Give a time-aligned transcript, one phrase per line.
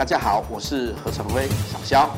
[0.00, 2.16] 大家好，我是何成辉，小肖。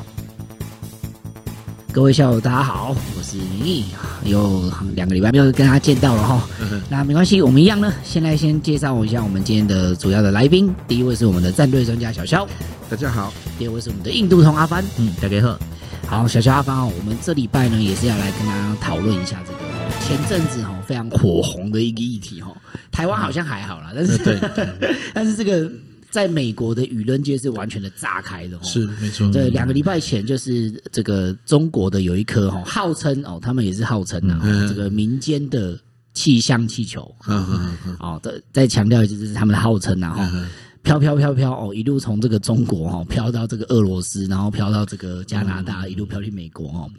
[1.90, 3.86] 各位校友，大家好，我是林毅，
[4.22, 6.48] 有两个礼拜没有跟大家见到了哈。
[6.88, 7.92] 那没关系，我们一样呢。
[8.04, 10.72] 先来先介绍一下我们今天的主要的来宾。
[10.86, 12.46] 第一位是我们的战队专家小肖，
[12.88, 13.34] 大家好。
[13.58, 15.58] 第二位是我们的印度通阿帆，嗯，大家好。
[16.06, 19.58] 好，小肖阿帆哦，我们这礼拜呢也是要来跟大家讨论一下这个
[20.06, 22.52] 前阵子哈非常火红的一个议题哈。
[22.92, 24.38] 台湾好像还好啦，但是对，
[25.12, 25.68] 但是这个。
[26.12, 29.32] 在美国的舆论界是完全的炸开的，是没错。
[29.32, 35.76] 对，两个礼拜前就是这个中国的有一颗哈，号称哦，他们也是号称啊，这个民间的
[36.12, 37.12] 气象气球，
[37.98, 40.48] 哦，再再强调一次，这是他们的号称啊，哈。
[40.82, 46.90] 飘飘飘飘哦，一路从这个中国哦飘到这个俄罗斯，然后飘到这个加拿大，一路飘去美国哦。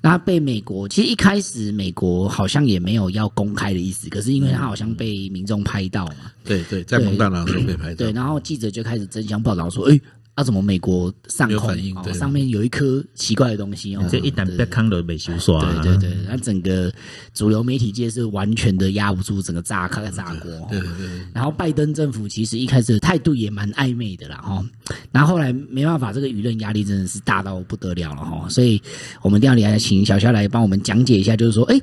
[0.00, 9.98] 那被美国其实一开始美国好像也没有要公开的意思，可是因为他好像被民众拍到嘛，对对，在蒙大拿的时候被拍到，对，然后记者就开始争相报道说，哎。
[9.98, 10.04] 那、
[10.34, 14.04] 啊、怎么美国上空哦，上面有一颗奇怪的东西哦？
[14.10, 16.92] 这一旦被看到被修刷，对对对，那整个
[17.32, 20.50] 主流媒体界是完全的压不住，整个炸开炸锅。
[20.68, 21.06] 对对对。
[21.32, 24.64] 然后拜登政府其实一开始的态度也蛮暧昧的啦哈，
[25.12, 28.82] 然后后来没办法，这个舆论压力真的是大到不得了了哈，所以
[29.22, 31.80] 我们一定要来请小夏来帮我们讲解一下，就是说，哎，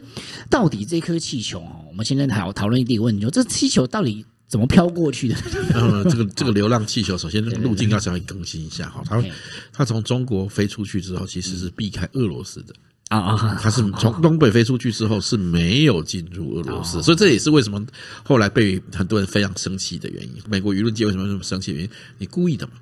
[0.50, 4.26] 到底这颗气球哦，我们现在讨讨论一个问题，就这气球到底？
[4.52, 5.36] 怎么飘过去的？
[5.74, 9.02] 呃，这个这个 流浪气球，首先路径要稍微更新一下哈。
[9.06, 9.24] 它
[9.72, 12.74] 它从中国飞出去之后，其实是避开俄罗斯的
[13.08, 13.58] 啊啊。
[13.62, 17.82] 它是从 东北飞出去之后是没有进入俄罗斯，所以这也是为什么
[18.26, 20.34] 后来被很多人非常生气的原因。
[20.50, 21.92] 美国舆论界为什么这么生气的原因？
[22.18, 22.74] 你故意的嘛。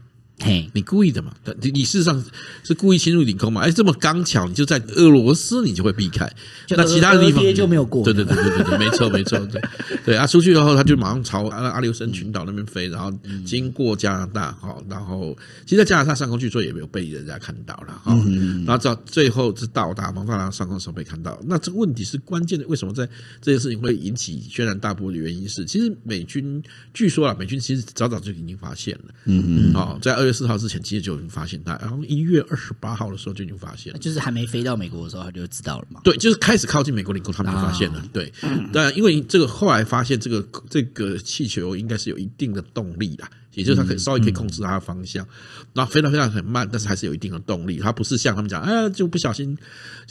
[0.42, 1.34] 嘿，你故意的嘛？
[1.62, 2.24] 你你事实上
[2.64, 3.62] 是故意侵入领空嘛？
[3.62, 6.32] 哎，这么刚巧，你就在俄罗斯，你就会避开。
[6.70, 8.06] 那其他的地方就没有过。
[8.06, 9.38] 对对对对对对，没错没错。
[9.48, 9.62] 对
[10.06, 13.12] 对啊，出去以后他就马上朝阿阿留申群岛那边飞，然后
[13.46, 18.18] 经过加拿大，好，然后其实在加拿大上空去做也没有被人家看到了，哈，
[18.66, 21.38] 然后到最后是到达蒙大拿上空的时候被看到。
[21.46, 23.06] 那这个问题是关键的，为什么在
[23.42, 26.64] 这件事情会引起轩然大波的原因是，其实美军
[26.94, 30.29] 据说啊，美军其实早早就已经发现了，嗯嗯，好，在二。
[30.30, 36.00] 月四号之前，其实就已经发现它，然后一月二十八号的时候就已经发现了，就是还没飞到美国的时候，他就知道了嘛。
[36.04, 38.04] 对，就是开始靠近美国领空，他们就发现了。
[38.14, 38.32] 对，
[38.72, 43.28] 但因为这个后来发现这个这个气球应该是有一定的动力的。
[43.56, 45.28] 也就是它可以稍微可以控制它的方向，
[45.74, 47.80] 那飞得非常很慢，但是还是有一定的动力。
[47.80, 49.58] 它不是像他们讲，哎，就不小心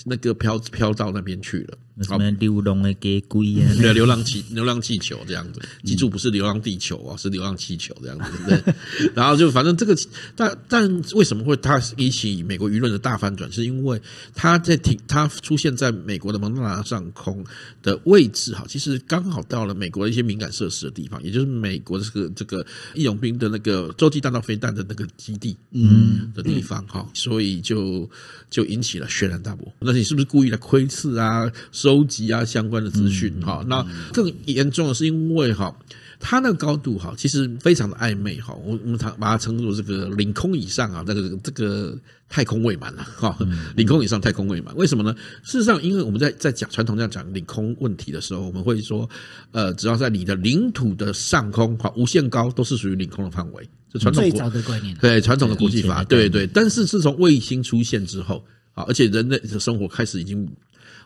[0.04, 1.78] 那个飘飘到那边去了。
[2.02, 3.74] 什么流浪的给龟啊？
[3.76, 8.24] 对，流浪气流浪气球这样子，记住不是流浪地球哦，是流浪气球这样子。
[8.46, 8.74] 对，
[9.14, 9.96] 然后就反正这个，
[10.36, 13.50] 但但为什么会它引起美国舆论的大反转？
[13.50, 14.00] 是因为
[14.34, 17.44] 它在停，它出现在美国的蒙大拿上空
[17.82, 28.08] 的位置哈，其实刚好到了美国的一些敏感设施的地方，也就是美国的这个这个义勇兵的那个洲际弹道飞弹的那个基地，嗯，的地方哈，所以就
[28.50, 29.72] 就引起了轩然大波。
[29.80, 31.50] 那你是不是故意来窥视啊、
[31.88, 33.64] 收集啊相关的资讯哈？
[33.66, 33.82] 那
[34.12, 35.74] 更严重的是因为哈。
[36.20, 38.52] 它那个高度哈，其实非常的暧昧哈。
[38.64, 41.96] 我我们把它称作这个领空以上啊，这个这个
[42.28, 43.38] 太空未满了哈。
[43.76, 45.14] 领空以上太空未满，为什么呢？
[45.44, 49.08] 事实上，因为我们在在讲传统这样讲领空问题的时候，我们会说，
[49.52, 53.70] 呃，只要在你的领土的上空哈，无限高都是属于领空的范围。
[53.92, 56.48] 这传统最早的观念，对传统的国际法，对对。
[56.48, 58.44] 但是自从卫星出现之后
[58.74, 60.50] 啊，而且人类的生活开始已经。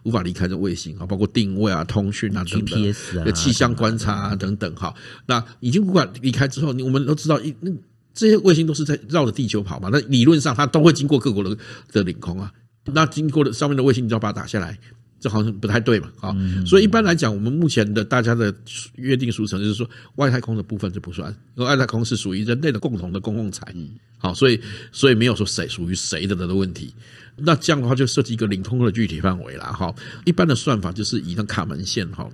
[0.05, 4.93] 无法离开这卫星啊，包括定位啊、通讯啊等等啊、气象观察啊等等哈。
[5.27, 7.71] 那已经无法离开之后，我们都知道，一那
[8.13, 9.89] 这些卫星都是在绕着地球跑嘛。
[9.93, 11.57] 那理论上它都会经过各国的
[11.93, 12.53] 的领空啊。
[12.87, 14.79] 那经过的上面的卫星，你就要把它打下来，
[15.22, 16.37] 这好像不太对嘛啊。
[16.66, 18.53] 所以一般来讲，我们目前的大家的
[18.97, 23.75] 约定俗成就是说，外太空的部分就不算，因为外太空是属于人类的共同的公共财。
[24.19, 24.60] 好，所以
[24.93, 26.94] 所以没有说谁属于谁的的问题。
[27.37, 29.93] 那这样的话，就涉及一个领空的具体范围了哈。
[30.25, 32.28] 一般的算法就是以那卡门线哈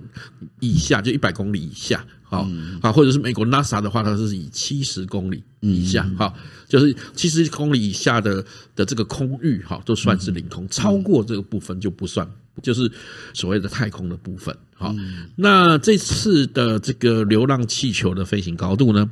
[0.59, 2.47] 以下，就一百公里以下，好，
[2.81, 6.31] 好，或者是美国 NASA 的话，它是以七十公里以下，哈，
[6.67, 8.45] 就是七十公里以下的
[8.75, 12.29] 的这个空域哈，都算是领空，超过这个部分就不算，
[12.61, 12.91] 就是
[13.33, 14.55] 所谓的太空的部分。
[14.75, 14.95] 好，
[15.35, 19.09] 那这次的这个流浪气球的飞行高度呢？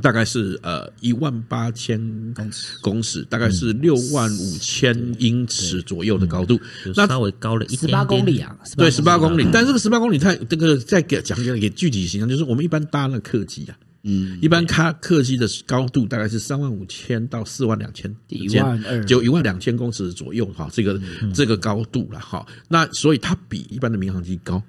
[0.00, 1.98] 大概是呃一万八千
[2.32, 6.60] 公尺，公尺大概是六万五千英尺左右的高度，
[6.94, 9.44] 那稍微高了一十八公里啊，对，十八公里。
[9.52, 21.00] 但这个十八公里太这个再给讲讲给具体形象，就是我们一般搭那客机啊，嗯，一般开客机的高度大概是三万五千到四万两千，一万二，就一万两千公尺左右哈，这个
[21.34, 22.46] 这个高度了哈。
[22.68, 24.62] 那所以它比一般的民航机高，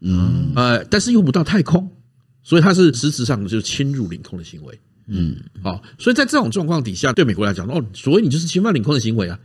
[0.00, 1.90] 嗯，呃，但是用不到太空。
[2.40, 9.38] 所以它是实质上就是侵入领空的行为，嗯，好，所以在这种状况底下，对美国来讲，哦，所以你就是侵犯领空的行为啊。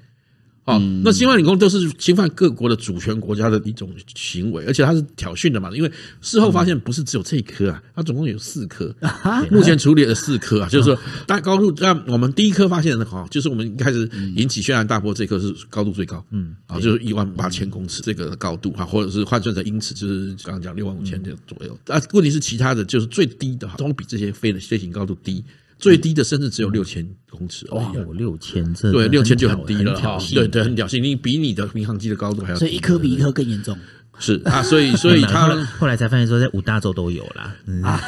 [0.65, 5.69] 哦，那侵犯领空都是侵犯各国的主权国家的一种行为，而且它是挑衅的嘛。
[5.75, 8.95] 因为事后发现不是只有这一颗啊，它总共有四颗，
[9.51, 10.69] 目前处理了四颗啊。
[10.69, 21.77] 就是说，大高度，那我们第一颗发现的哈，就是我们一开始引起轩然大波这颗是高度最高，嗯，啊，就是一万八千公尺这个高度哈，或者是换算成英尺，就是刚刚讲六万五千的左右。
[21.87, 25.43] 啊，问题是其他的就是最低的哈，都比这些飞的飞行高度低。
[25.83, 33.77] 最低的甚至只有六千公尺哦，六千这对六千就很低了哈，对对，很挑衅，你比你的民航机的高度还要低，所以一颗比一颗更严重。
[34.19, 35.49] 是啊，所以所以 他
[35.79, 37.55] 后来才发现说，在五大洲都有啦。
[37.83, 37.99] 啊。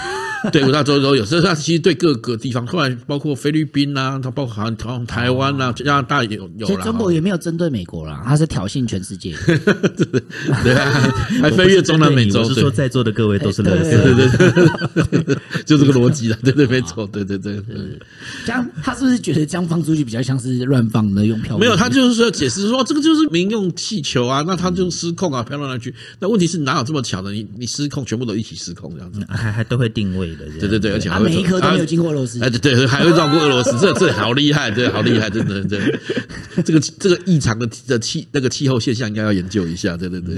[0.52, 6.68] 对，五大洲都有，所以它其实对各个地方，后来包括菲律宾啊，它包括好像台湾啊，加拿大也有有。
[6.68, 9.36] 其实中国也没有针对美国啦，它是挑衅全世界。
[10.64, 10.92] 对啊，
[11.42, 12.42] 还飞越中南美洲。
[12.42, 14.04] 我是说，在座的各位都是乐色。
[14.04, 16.38] 对对对， 就这个逻辑了。
[16.44, 17.08] 对对，没错。
[17.08, 17.62] 对对对。
[18.46, 21.58] 这样，他是不是觉得这样放出去比较像是乱放的用票？
[21.58, 25.94] 没有，他就是说解释说，这个就是民用气球啊，那他就失控啊，飘到那去。
[26.20, 27.32] 那问题是哪有这么巧的？
[27.32, 30.35] 你你失控，全部都一起失控这样子，还还都会定位。
[30.60, 36.00] 对对对，而且还每一颗都没有经过俄罗斯，哎对对，还会绕过俄罗斯，这这好厉害，对，好厉害，真的，对，
[36.64, 40.36] 这个这个异常的的气那个气候现象应该要研究一下，对对对，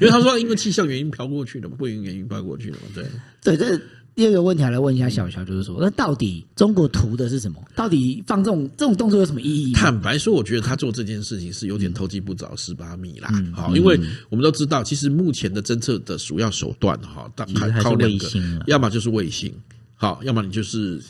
[0.02, 3.04] 为他说因为气象原因飘过去的嘛，不因原因飘过去的嘛，对。
[3.42, 3.78] 对，这
[4.14, 7.60] 第二个问题还来问一下小乔，就是说，那到底中国图的是什么？
[7.74, 9.72] 到底放这种这种动作有什么意义？
[9.72, 13.98] 坦白说，我觉得他做这件事情是有点偷鸡不着蚀把米啦，好，因为
[14.30, 18.28] 我们都知道，其实目前的侦测的主要手段哈，大概靠两个，
[18.66, 19.52] 要么就是卫星。
[19.96, 21.00] 好，要么你就是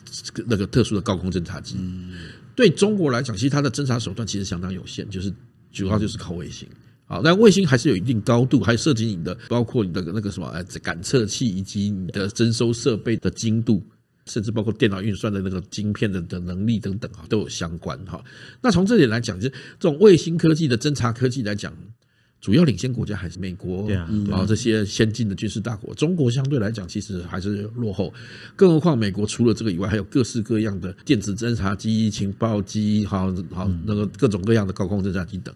[0.47, 1.75] 那个特殊的高空侦察机。
[1.79, 2.13] 嗯，
[2.55, 5.33] 对中国来讲，其实它的侦察手段其实相当有限，就是
[5.73, 6.69] 主要就是靠卫星。
[7.07, 13.83] 好，那卫星还是有一定高度，还涉及你的包括你的那个什么呃感测器以及你的征收设备的精度，
[14.27, 18.23] 甚至包括电脑运算的那个晶片的的能力等等哈，都有相关哈。
[18.63, 21.73] 那从这点来讲，就这种卫星科技的侦察科技来讲。
[22.41, 28.13] 主要领先国家还是美国，然后这些先进的军事大国，中国相对来讲其实还是落后。
[28.55, 35.55] 更何况美国除了这个以外，还有各式各样的电子侦察机、情报机，好好那个各种各样的高空侦察机等，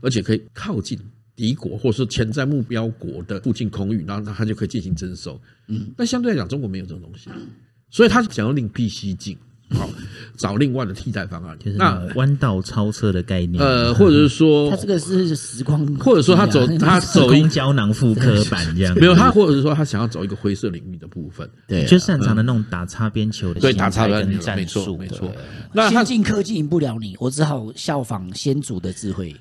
[0.00, 0.98] 而且可以靠近
[1.34, 5.40] 敌国或者说潜在目标国的附近空域，然后它就可以进行征收。
[5.68, 7.30] 嗯，但相对来讲，中国没有这种东西，
[7.90, 9.36] 所以他想要另辟蹊径。
[9.72, 9.88] 好，
[10.36, 11.56] 找另外的替代方案。
[11.76, 25.32] 那弯道超车的概念，呃，或者是说，他这个是时光，或者说他走他 走一胶囊复刻版这样，没有他，或者是说他想要走一个灰色领域的部分，对，就擅长的那种打擦边球的，对，打擦边球，没错，没错。
[25.72, 29.32] 那先进科技赢不了你，我只好效仿先祖的智慧。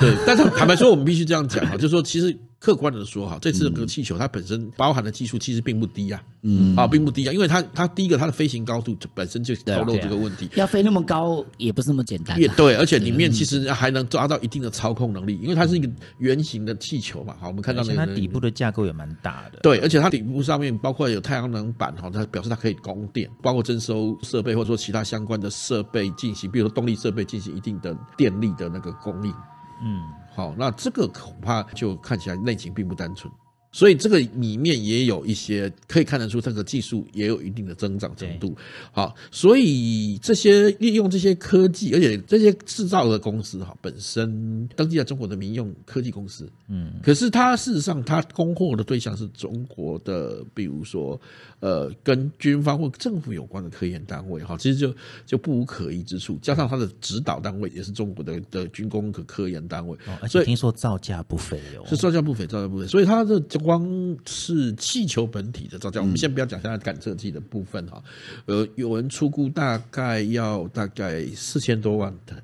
[0.00, 2.36] 对，但是坦白说，我们必须这样讲啊，就是说，其实。
[2.60, 15.88] 客观的说哈，这次这个气球它本身包含的技术其实并不低啊，嗯，啊，并不低啊，因为它它第一个它的飞行高度本身就透露这个问题，要飞那么高也不是那么简单，也对，而且里面其实还能抓到一定的操控能力，因为它是一个
[16.18, 29.32] 圆形的气球嘛，好，我们看到那个它底部的架构也蛮大的，对，而且它底部上面包括有太阳能板哈，它表示它可以供电，包括征收设备或者说其他相关的设备进行，比如说动力设备进行一定的电力的那个供应，
[29.82, 30.02] 嗯。
[30.32, 33.30] 好，那这个恐怕就看起来内情并不单纯。
[33.72, 38.56] 所以这个里面也有一些可以看得出，这个技术也有一定的增长程度。
[38.90, 51.20] 好，所以这些利用这些科技，而且这些制造的公司哈，本身登记在中国的民用科技公司，嗯，可是它事实上它供货的对象是中国的，比如说
[51.60, 54.92] 呃，跟军方或政府有关的科研单位哈，其实就
[55.24, 56.36] 就不无可疑之处。
[56.42, 59.96] 加上它的指导单位也是中国的的军工和科研单位，
[60.28, 63.40] 所以听说造价不菲哦，是造价不菲，造价不菲，所以它的。
[63.62, 68.02] 光是气球本体的造价，我们先不要讲现在感测器的部分哈，
[68.46, 72.36] 呃，有人出估大概要大概四千多万台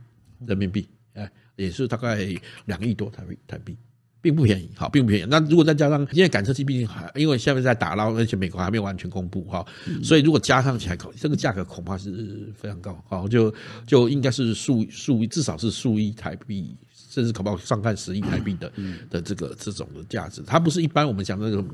[0.47, 2.19] 人民币，哎，也是大概
[2.67, 3.77] 两亿多台币，台币
[4.21, 5.27] 并不便宜，好，并不便宜。
[5.29, 9.65] 那如果再加上，因为感测器毕竟还，因为下面在打捞，而且美国还没有完全公布哈，
[10.03, 13.53] 所以如果加上起来，这个价格恐怕是非常高，好，就
[13.87, 16.77] 就应该是数数亿，至少是数亿台币。
[17.17, 18.71] 甚至可能上看十亿台币的
[19.09, 21.65] 的这个这种的价值，它不是一般我们讲的那个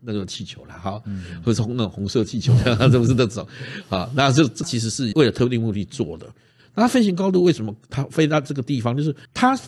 [0.00, 1.02] 那个气球了哈，
[1.42, 3.48] 或者那种红色气球，这不是那种
[3.88, 4.06] 啊。
[4.14, 6.26] 那这这其实是为了特定目的做的。
[6.74, 8.94] 那它飞行高度为什么它飞到这个地方？
[8.94, 9.58] 就是它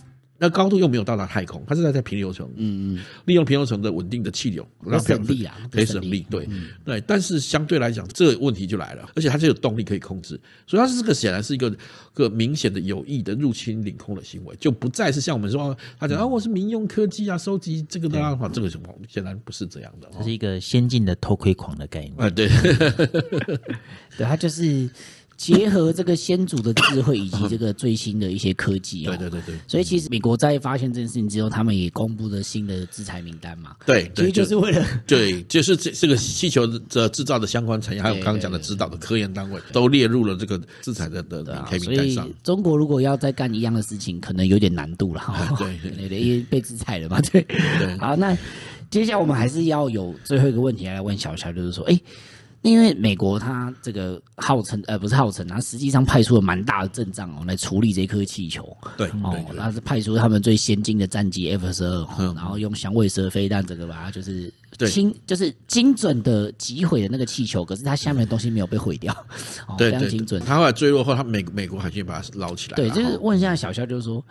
[0.42, 6.48] 那高度又没有到达太空，它是在在平流层，嗯嗯，利用平流层的稳定的气流，可以省力啊，可以省力，对
[6.84, 7.00] 对。
[7.02, 10.30] 但是相对来讲，这个问题就来了，而且它就有动力可以控制，
[10.66, 11.72] 所以它是这个显然是一个
[12.12, 22.48] 个明显的有意的入侵领空的行为，就不再是像我们说他讲啊，我是民用科技啊，收集这个的话，这个什么显然不是这样的，这是一个先进的偷窥狂的概念，啊，对，
[24.18, 24.90] 对，它就是。
[25.42, 29.56] 结合这个先祖的智慧以及这个最新的一些科技， 对对对对。
[29.66, 33.74] 所以其实美国在发现这件事情之后，他们也公布了新的制裁名单嘛。
[33.84, 42.30] 对，其实就是为了 对，就是这这个气球的制造的相关产业，还有刚刚讲的指导的科研单位，都列入了这个制裁的的黑名单上。
[42.44, 45.22] 中国如果要再干一样的事情，可能有点难度了。
[45.58, 47.20] 对对对，因为被制裁了嘛。
[47.32, 47.98] 对对。
[47.98, 48.38] 好，那
[48.90, 52.00] 接下来我们还是要有最后一个问题来问小乔，就是说，哎。
[52.62, 58.76] 因为美国它这个号称呃不是号称，它实际上派出了蛮大的阵仗哦来处理这颗气球。
[58.96, 64.52] 对哦，它是派出他们最先进的战机 F 十二，然后用响尾蛇飞弹，这个把它就是
[64.88, 69.12] 精就是精准的击毁的那个气球，可是它下面的东西没有被毁掉，
[69.68, 70.42] 哦，非常精准。
[70.44, 72.76] 它后来坠落后，它美美国海军把它捞起来。
[72.76, 74.24] 对，就是问一下小肖，就是说。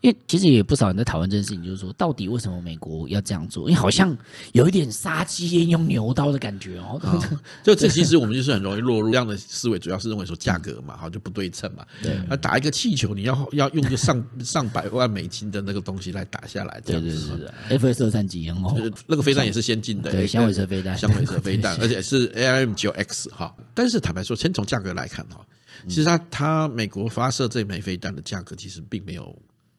[0.00, 3.68] 因为其实也不少人在讨论这件事情，就是说，到底为什么美国要这样做？
[3.68, 4.16] 因为好像
[4.52, 7.00] 有一点杀鸡焉用牛刀的感觉哦。
[7.64, 11.84] 就这其实我们就是很容易落入这样的思维，主要是认为说价格嘛，好就不对称嘛。
[12.00, 12.16] 对。
[12.28, 17.30] 那打一个气球，你要要用个上上百万美金的那个东西来打下来，这样子。
[17.30, 17.76] 对对对。
[17.76, 23.54] F 十二战机哦，那个飞弹也是先进的，对，响尾蛇飞弹，响尾蛇飞弹， 而且是 AIM 九 X 哈。
[23.74, 25.46] 但是坦白说，先从价格来看哈，
[25.88, 29.36] 其实它它美国发射这枚飞弹的价格其实并没有。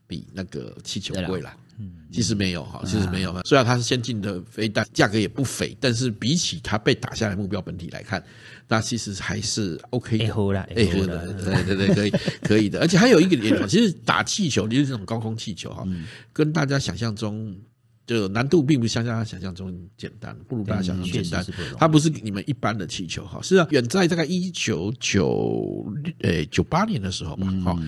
[0.09, 3.39] 比那个气球贵了，嗯，其实没有哈，其实没有。
[3.45, 8.23] 虽然它是先进的飞弹，价格也不菲，但是比起它被打下来目标本体来看，
[8.67, 12.11] 那其实还是 OK 的，哎，对对对，可以
[12.41, 12.79] 可以的。
[12.79, 15.87] 而且还有一个点，其实打气球，就是这种高空气球哈，
[16.33, 17.55] 跟大家想象中
[18.09, 21.45] 就难度并不像大家想象中简单，不如大家想象简单。
[21.77, 25.85] 它不是你们一般的气球哈，是啊，远在大概一九九
[26.21, 27.79] 诶九八年的时候嘛，哈。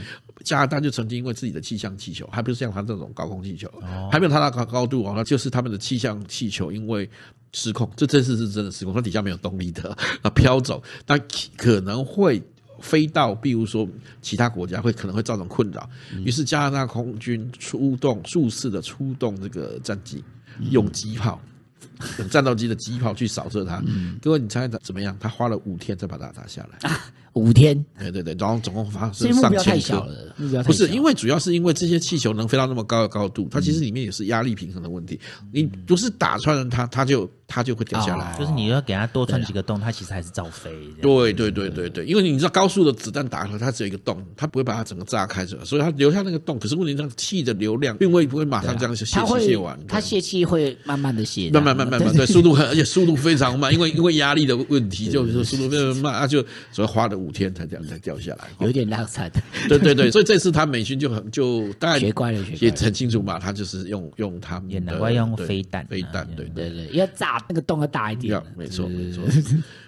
[0.44, 3.68] 加拿大就曾经因为自己的气象气球，还不是像它这种高空气球，
[4.12, 7.10] 还没有它那高高度哦，那就是他们的气象气球因为
[7.54, 11.16] 失控，这真是是真的失控，它底下没有动力的 啊飘走，那
[11.58, 12.42] 可能会
[12.82, 13.88] 飞到，比如说
[14.22, 15.90] 其他国家会可能会造成困扰，
[16.26, 20.24] 于是加拿大空军出动数次的出动这个战机，
[20.72, 21.40] 用机炮。
[22.18, 23.82] 用战斗机的机炮去扫射它，
[24.22, 25.16] 各位你猜怎么样？
[25.20, 26.92] 他花了五天才把它打下来。
[27.34, 27.86] 五天？
[27.98, 30.06] 对对对，然后总共发射上千颗。
[30.64, 35.20] 不是，因为主要是因为这些气球能飞到那么高的高度，它其实里面也是压力平衡的问题。
[35.52, 38.36] 你不是打穿了它，它就它就会掉下来。
[38.38, 40.72] 就是你要给它多穿几个洞，它其实还是照飞。
[41.02, 46.60] 对对对对对，因为你知道高速的子弹打了它只有一个洞，它不会把它整个炸开着，所以它留下那个洞。
[46.60, 52.00] 可是问题上气的流量并未不会马上这样泄气泄完，它泄气会慢慢的泄，慢慢慢慢。
[52.00, 59.32] 慢慢对，速度很，而且速度非常慢，因为因为压力的问题，就是说速度非常慢，啊，就所以花了五天才这样才掉下来， 有点浪惨。
[59.70, 69.24] 对对对，所以这次他美军就很就大概学乖了，也很清楚嘛，他就是用用他们的，也难怪用飞弹，飞弹，对对对，要炸那个洞要大一点，没错没错。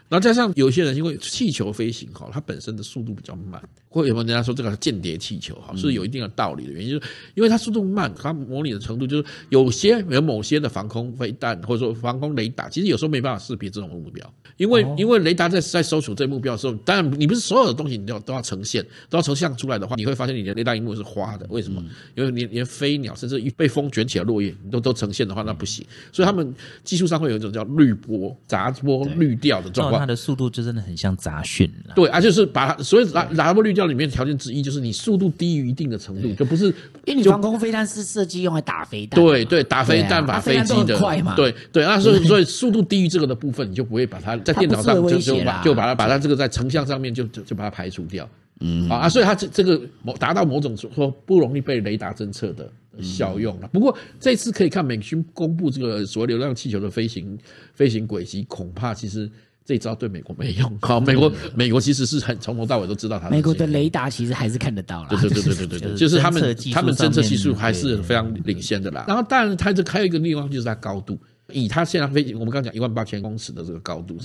[0.09, 3.59] 然后加上有些人因为气球飞行哈，它本身的速度比较慢，
[3.93, 21.83] 或有没有人家说这个是间谍气球哈，是有一定的道理的原因，就是因为它速度慢，它模拟的程度就是有些有某些的防空飞弹或者说防空雷达，其实有时候没办法识别这种目标，因为因为雷达在在搜索这目标的时候，当然你不是所有的东西你都要都要呈现，都要成像出来的话，你会发现你的雷达荧幕是花的，为什么？
[22.15, 25.85] 因为你连飞鸟甚至被风卷起来落叶，你都都呈现的话，那不行。
[26.11, 29.99] 所以他们技术上会有一种叫滤波、杂波、滤掉的状况。
[29.99, 31.93] 它的速度就真的很像杂讯了。
[31.95, 36.65] 对啊，就是把它，所以杂杂波滤掉里面条件之一就是你速度低于一定的程度，就不是
[37.05, 39.19] 因为你防空飞弹是设计用来打飞弹。
[39.19, 41.35] 对对，打飞弹把飞机的快嘛。
[41.35, 48.27] 对对那，所以 所以速度低于这个的部分，你就不会把它在电脑上就就把就把它把它这个在成像上面就就就把它排除掉。
[48.59, 52.71] 嗯啊，所以它这这个某达到某种说不容易被雷达侦测的
[53.01, 53.67] 效用了。
[53.69, 57.37] 不过这次可以看美军公布这个所谓流浪气球的飞行
[57.73, 59.29] 飞行轨迹，恐怕其实。
[59.65, 60.71] 这一招对美国没用。
[60.81, 63.29] 好，美国美国其实是很从头到尾都知道它。
[63.29, 65.09] 美国的雷达其实还是看得到了。
[65.09, 69.05] 对对对对对对，就是他们他们侦测技术还是非常领先的啦。
[69.07, 71.17] 然后当然它这还有一个地方就是它高度，
[71.51, 74.17] 以它现在飞行，我们刚刚讲一万八千公尺的这个高度，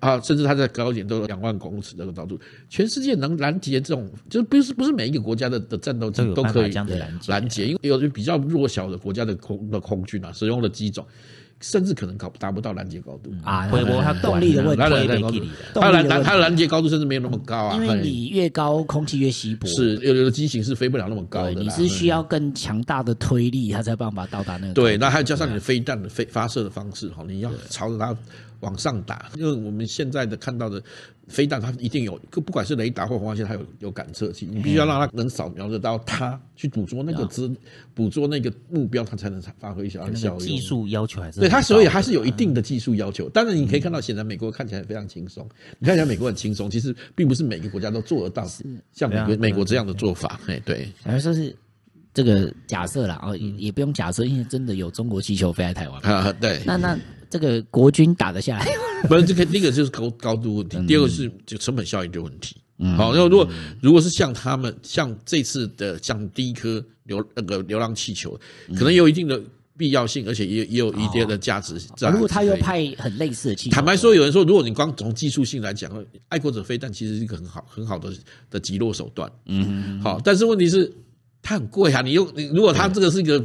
[0.00, 6.72] 啊，甚至它在高一点都有两万公尺这个高度，全世界能拦截这种，就是不是不是每一个国家的的战斗机都可以
[7.26, 11.04] 拦截，因为有比较弱小的国家的空的空军啊，使用的机种。
[11.60, 13.32] 甚至可能搞达不到拦截高度。
[13.44, 16.38] 啊，会不会它动力的问题，它的高度，它拦它的。
[16.38, 24.72] 拦截高度甚至没有那么高啊，因为你越高，空气越稀薄，是有的机型是飞不了那么高的，你是需要更强大的推力，它才有办法到达那个。
[24.72, 28.16] 对，那还有加上你的飞弹的飞发射的方式哈，你要朝着它
[28.60, 30.82] 往上打，因为我们现在的看到的。
[31.28, 37.54] 飞弹它一定有，不管是雷达或红外线，它有有感测器，你必须要让它能扫描得到它，去捕捉那个资，
[37.92, 40.38] 捕捉那个目标，它才能发挥一下效用。
[40.38, 43.28] 技术要求还是对它，所以还是有一定的技术要求。
[43.28, 45.46] 当然，你可以看到，显然美国看起来非常轻松。
[45.78, 48.48] 你看起来美国很轻松，其实并不是每个国家都做得到
[48.94, 50.40] 像美国美国这样的做法。
[50.46, 51.54] 哎，对，反正说是
[52.14, 56.32] 这个假设啦，哦，也也不用假设，因为真的有中国气球飞来台湾啊。
[56.40, 56.98] 对，那那。
[57.30, 58.66] 这个国军打得下来？
[59.08, 62.56] 不是，这个第一个就是高高度问题，第二个是就成本效益的问题。
[62.78, 63.48] 嗯，好，那如果
[63.80, 68.38] 如果是像他们像这次的像第一颗流那个流浪气球，
[68.76, 69.40] 可能有一定的
[69.76, 72.10] 必要性，而且也也有一定的价值在。
[72.10, 75.92] 如果他又派很类似的气球，坦白说，有人说，如果你光从技术性来讲，
[76.28, 78.12] 爱国者飞弹其实是一个很好很好的
[78.50, 79.30] 的击落手段。
[79.46, 80.92] 嗯，好，但是问题是
[81.40, 83.44] 它很贵啊，你又你如果它这个是一个。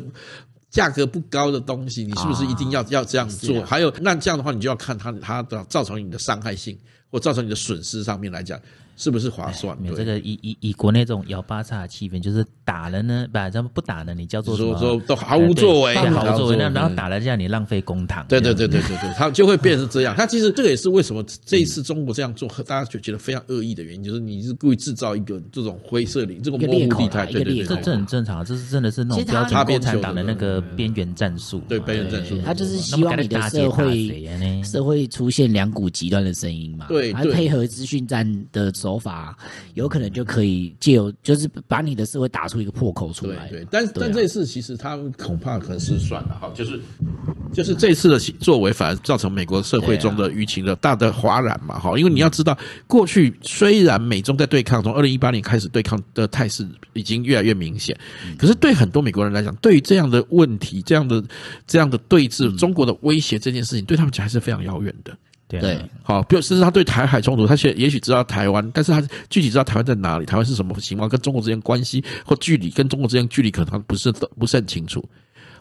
[0.74, 3.64] 价格不高的东西，你是不是一定要要这样做？
[3.64, 6.76] 还有，那这样的话，你就要看它它的造成你的伤害性
[7.14, 8.60] 或造成你的损失上面来讲。
[8.96, 9.76] 是不是划算？
[9.82, 18.24] 没有这个以以以国内这种摇八叉的气氛，就是打了呢，不，咱们不打了，你叫做说说都毫无作为，毫无作为，那然后打了这样，你浪费公堂。
[18.28, 20.16] 对对对对对对，他就会变成这样。
[20.16, 27.26] 他其实这个也是为什么这一次中国这样做，大家就觉得非常恶意的原因，就是你是故意制造一个这种灰色领，这个模糊地带。
[27.26, 31.60] 对对对，这这很正常，这是真的是那种标准共产党的那个边缘战术。
[31.68, 36.86] 对边缘战术，他就是希望你的社会社会出现两股极端的声音嘛。
[36.88, 39.36] 对，还配合资讯战的手法。
[39.74, 43.48] 有可能就可以借由，就是把你的社会打出一个破口出来。
[43.48, 46.80] 对，对，但但这次其实他恐怕可能是算了哈，就是
[47.52, 52.56] 就是这次的作为反而造成美国社会中的舆情的大的哗然嘛哈，因为你要知道，
[52.86, 57.98] 过去虽然美中在对抗，从二零一八年开始对抗的态势已经越来越明显，
[58.38, 61.24] 可是对很多美国人来讲，对于这样的问题、这样的
[61.66, 65.18] 这样的对峙、中国的威胁这件事情，对他们讲还是非常遥远的。
[65.48, 75.04] 对，好，比如甚至他对台海冲突，他现也许知道台湾，但是他具体知道台湾在哪里，台湾是什么情况，跟中国之间关系或距离，跟中国之间距离可能他不是不是很清楚。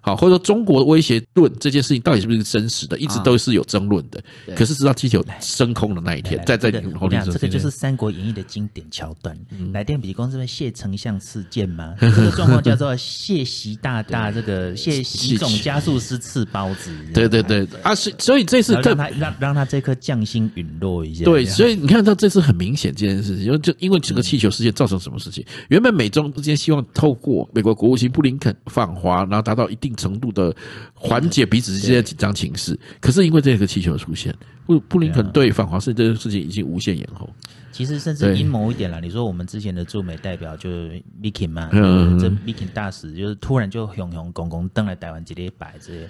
[0.04, 4.20] 好，或者说中国的威胁论这件事情到底是不是真实的，一直都是有争论的。
[4.56, 9.38] 可是直到气球升空的那一天，在在后面，这个就是《三国演义》的经典桥段。
[9.72, 11.94] 来电比公是谢丞相事件吗？
[12.00, 16.92] 这个状况叫做谢习大大， 这个谢习总加速师赐包子。
[17.14, 21.24] 对对对，啊，所所以这次让他让让他这颗将心陨落一下。
[21.24, 25.46] 对，所以你看到这次很明显这件事情，因为就因为整个气球事件造成什么事情？
[25.68, 29.91] 原本美中之间希望透过美国国务卿布林肯访华，然后达到一定。
[29.94, 30.54] 程度的
[30.94, 34.34] 缓解彼此之间的紧张情势，可是因为这个气球的出现，
[34.66, 37.28] 布布林肯对反华事这件事情已经无限延后。
[37.72, 46.08] 其实甚至阴谋一点啦，你说我们之前的驻美代表就是 Mikin 嘛，嗯，这 Mikin 大使就是突然就雄雄拱拱登来台湾，直接摆这些。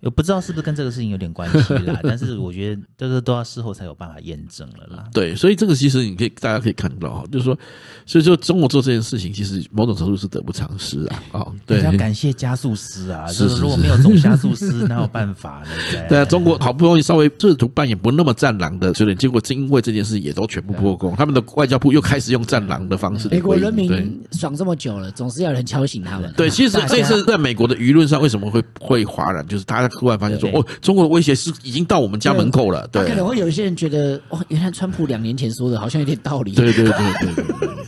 [0.00, 5.04] 我不知道是不是跟这个事情有点关系啦， 但是我觉得这个都要事后才有办法验证了啦。
[5.12, 7.58] 对，所以这个其实你可以大家可以看到哈，就是说，
[8.06, 11.22] 所以说中国做这件事情，其实某种程度是得不偿失啊。
[11.32, 15.70] 哦，对，要感谢加速师啊，就是如果没有这种加速师， 哪有办法呢？
[16.08, 23.28] 对啊，中国好不容易稍微试图扮演不那么战狼的，所以结果因为这件事也都全部破功，他们的外交部又开始用战狼的方式。
[23.30, 26.32] 美国人民爽这么久了，总是要人敲醒他们。
[26.36, 29.94] 对，其实这次在美国的舆论上为什么会会哗然，就是大家。
[29.98, 32.86] 突然发现说哦，中国的威胁是已经到我们家门口了。
[32.92, 36.52] 对，可能会有一些人觉得哦，原来川普两年前说的好像有点道理。
[36.52, 37.44] 对对对对对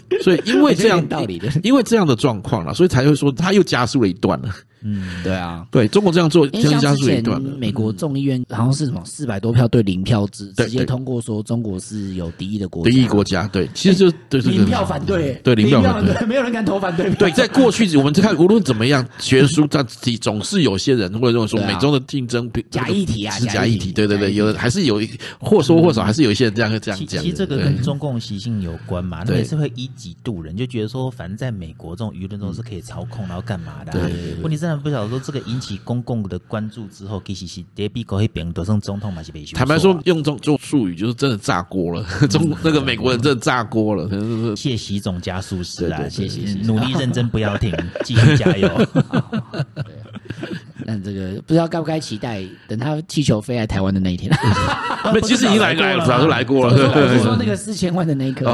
[0.08, 0.22] 对。
[0.22, 4.48] 所以因为这样 道理的，因为这样的状况了，所以才会说他又加速了一段了。
[4.82, 12.90] 嗯，对啊，对中国这样做，加速一段美国众议院好像是什么四百多票对零票制，直接通过说中国是有敌意的国家。
[12.90, 17.10] 敌意国家，对，其实就对零票反对，对零票反对，没有人敢投反对。
[17.16, 19.82] 对，在过去我们看无论怎么样，学术在
[20.18, 23.92] 总是有些人会认为说美中的竞争假议题啊，是假议题。
[23.92, 25.02] 对对对，有的还是有
[25.40, 27.22] 或多或少还是有一些人这样这样讲。
[27.22, 33.92] 其实这个跟中共习性有关嘛，那也是会以己度人，就觉得说反正在美国这种舆论中是可以操控，然后干嘛的。
[33.92, 35.40] 对，问题真的不晓得说这个。
[35.50, 42.06] 引起公共的关注之后，其实是第一笔搞黑边得上总统嘛是被坦白说，用这种这种术语就是真的炸锅了。
[42.28, 44.54] 中那个美国人真的炸锅了。
[44.54, 47.74] 谢习总加速师啊，谢谢，努力认真不要停，
[48.04, 48.68] 继续加油。
[50.86, 54.30] 那这个不知道该不该期待，等他气球飞来台湾的那一天。
[55.12, 56.74] 没，其实已经来过了， 早就来过了。
[56.74, 58.52] 我说那个四千万的那一颗，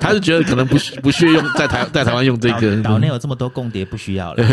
[0.00, 2.82] 他是觉得可能不不需要用在台在台湾用这个。
[2.82, 4.44] 岛内有这么多共谍，不需要了。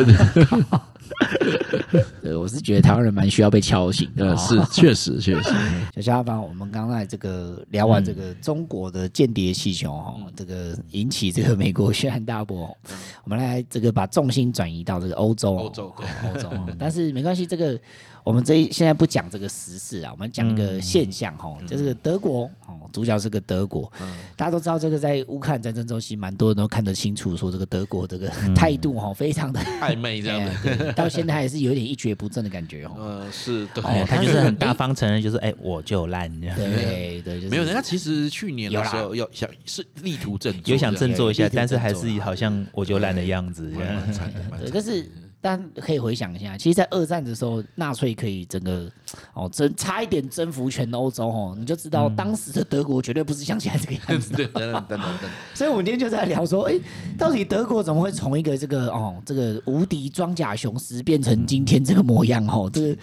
[2.21, 4.36] 对，我是觉得台湾人蛮需要被敲醒的。
[4.38, 5.50] 是，确实确实。
[5.95, 12.76] 小下方，我们刚才这个聊完这个中国的间谍气球哈，这个引起这个美国轩然大波。
[13.24, 16.50] 我们来这个把重心转移到这个欧洲，欧洲对欧洲。
[16.78, 17.80] 但是没关系，这个。
[18.24, 22.61] 我们这一现在不讲这个时事啊，我们讲一个现象哈，嗯、就是德国哦，
[22.91, 30.41] 主角是个德国，嗯、大家都知道这个在乌克兰战争中，其实蛮多人都看得清楚，说这个德国这个态度哈，非常的暧昧这样。
[30.63, 32.91] 的， 到现在还是有点一蹶不振的感觉哦。
[32.97, 36.30] 呃，是的，他就是很大方承认，就是哎，我就烂。
[36.41, 36.56] 这样。
[36.58, 45.10] 对对，就是没有人家其实去年的时候要想是力图振作，有想振作一下，但是还是好像我就烂的样子，蛮惨的，对，但是。
[45.43, 48.88] 但可以回想一下，其实，在二战的时候，纳粹可以整个
[49.34, 54.34] 哦，真差一点征服全欧洲哦，你就知道当时的德国绝对不是像现在这个样子。
[54.34, 55.30] 对，等等等等。
[55.56, 56.80] 所以，我们今天就在聊说，哎，
[57.17, 62.45] 到底德国怎么会从一个这个哦，这个无敌装甲雄狮变成今天这个模样？
[62.45, 62.97] 哦，这个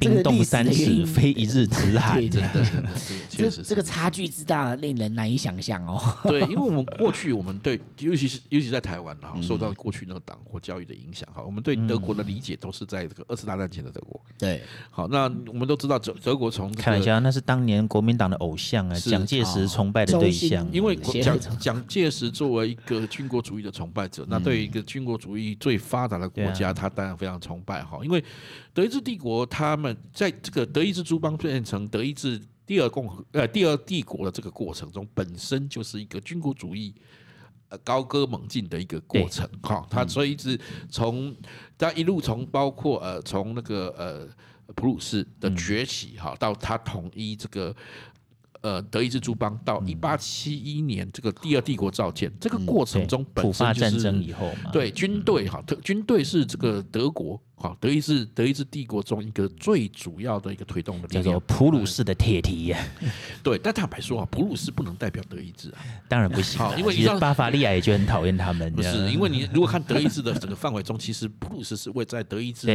[0.00, 2.16] 冰冻三尺，非一日之寒。
[2.18, 2.64] 对对对，
[3.30, 6.02] 确实，这个差距之大，令人难以想象哦。
[6.28, 11.83] 对，因为我们过去，我们对，尤其是尤其在台湾哈，受到过去那个党国教育的影响哈，我们对。
[11.86, 14.20] 德国的理解都是在这个二次大战前的德国。
[14.38, 20.66] 对，好，那我们都知道德德国从开玩笑，那是当年国民党的偶像啊，蒋介石崇拜的对象。
[20.72, 27.98] 因为蒋蒋介石作为一个军国主义的崇拜者，那对于一个军国主义最发达的国家，他当然非常崇拜哈。
[28.02, 28.22] 因为
[28.72, 36.94] 德意志帝国他们在这个德意志诸邦变成德意志第二共和呃第二帝国的这个过程中，本身就是一个军国主义。
[37.82, 40.58] 高歌猛进的一个过程，哈，他所以一直
[40.90, 41.34] 从
[41.76, 44.28] 他一路从包括呃从那个呃
[44.74, 47.74] 普鲁士的崛起哈，到他统一这个
[48.64, 57.38] 呃德意志诸邦，到一八七一年这个第二帝国造建，这个过程中本身就是战争以后嘛，对军队哈，特军队是这个德国。
[57.56, 62.78] 哈，德意志德意志帝国中一个最主要的一个推动的力量，叫做普鲁士的铁蹄呀。
[63.44, 66.58] 对，但坦白说啊，普鲁士不能代表德意志啊，当然不行。
[66.58, 68.70] 好，因为其实巴伐利亚也就很讨厌他们。
[68.72, 72.66] 不是，因为你如果看德意志的整个范围中，其实普鲁士是位在德意志。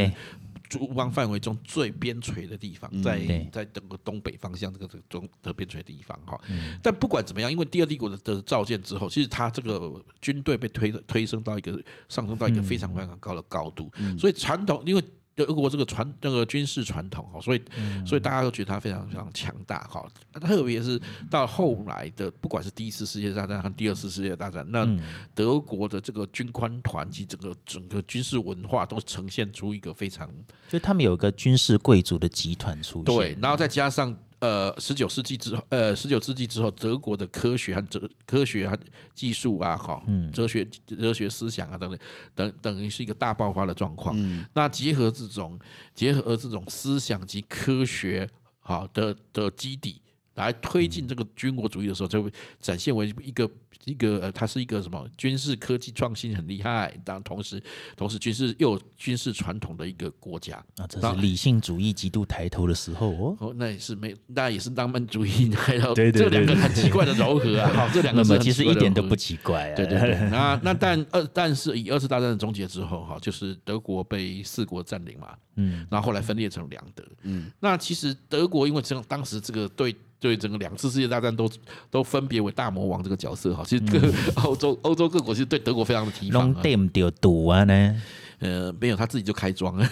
[0.70, 3.18] 诸邦范围中最边陲的地方，在
[3.52, 6.40] 在整个东北方向这个这个中的边陲的地方哈。
[6.80, 11.72] 但不管怎么样，因为第二帝国的的造建之后，其实他这个军队被推推升到一个
[12.08, 15.04] 上升到一个非常非常高的高度，所以传统因为。
[15.46, 17.62] 德国这个传那个军事传统哈，所以
[18.06, 20.06] 所以大家都觉得它非常非常强大哈。
[20.40, 21.00] 特别是
[21.30, 24.86] 到后来的，不管是第一次世界大战和第二次世界大战，那
[25.34, 30.28] 德国的这个军官团及整个整个军事文化都呈现出一个非常，
[30.68, 34.16] 就他们有一个军事贵族的集团出现，对，然后再加上。
[34.40, 38.78] 呃，十九世纪之后，呃，十九世纪之后，德国的科学和哲科学和
[39.14, 41.98] 技术啊，哈，哲学哲学思想啊，等等，
[42.34, 44.14] 等等于是一个大爆发的状况。
[44.18, 45.58] 嗯，那结合这种
[45.94, 50.00] 结合这种思想及科学好的的基底。
[50.44, 53.50] 来推进这个军国主义的时候，就会展现为一个
[53.84, 57.62] 一个呃，它是一个什么军事科技创新很厉害，当同时
[57.96, 63.36] 同时军事又有军事传统的一个国家啊，这是理性主义极度抬头的时候哦。
[63.40, 67.70] 哦，那也是没，那也是浪漫主义抬头，对对对，这两个很奇怪的柔和啊。
[67.74, 69.76] 好，这两个其实一点都不奇怪啊。
[69.76, 79.96] 对对对，那那但二但是以二次大战的终结之后哈，就是德国被四国占领嘛，嗯，然后后来分裂成两德，嗯，那其实德国因为这样当时这个对。
[80.20, 81.50] 对整个两次世界大战都
[81.90, 83.98] 都分别为大魔王这个角色哈，其实各
[84.42, 86.52] 欧洲欧洲各国其实对德国非常的提防。
[86.62, 87.10] 对不对？
[87.20, 88.02] 赌啊呢？
[88.40, 89.86] 呃，没有，他自己就开庄了，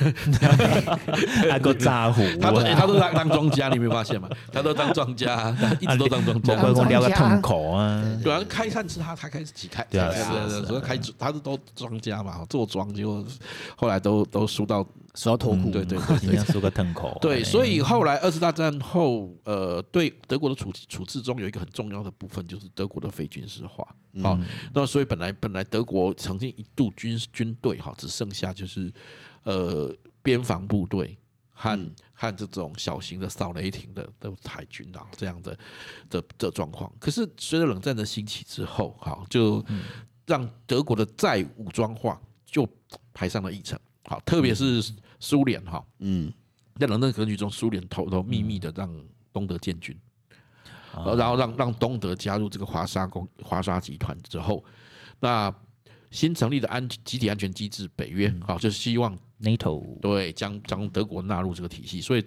[1.49, 2.23] 那个咋呼？
[2.41, 4.27] 他都他都当当庄家，你没有发现吗？
[4.51, 6.55] 他都当庄家，一直都当庄家。
[6.62, 10.11] 我聊个痛口啊，对啊，开餐吃他，他开始起开，对啊，
[10.67, 13.23] 所以开他是都庄家嘛，做庄结果
[13.77, 14.83] 后来都都输到
[15.14, 17.18] 输到脱裤，对对对，输 个痛口。
[17.21, 23.87] 对，所以后来二次大战后，呃，对德国的处处置中有一个很重要的部分，就是德国的非军事化。
[24.23, 24.38] 好，
[24.73, 28.92] 那所以本来本来德国曾经一度军军队哈只剩下就是
[29.44, 31.16] 呃边防部队
[31.51, 35.59] 和和这种小型的扫雷艇的的海军啊这样的
[36.11, 36.92] 的的状况。
[36.99, 39.64] 可是随着冷战的兴起之后，哈就
[40.27, 42.68] 让德国的再武装化就
[43.12, 43.79] 排上了议程。
[44.09, 44.83] 好，特别是
[45.21, 46.33] 苏联哈，嗯，
[46.77, 48.90] 在冷战格局中，苏联偷偷秘密的让
[49.33, 49.97] 东德建军。
[50.90, 54.64] 然后让让东德加入这个华沙公华沙集团之后，
[55.21, 55.55] 那
[56.11, 62.25] 新成立的安集体安全机制北约，好，就是希望 NATO 对将将德国纳入这个体系，所以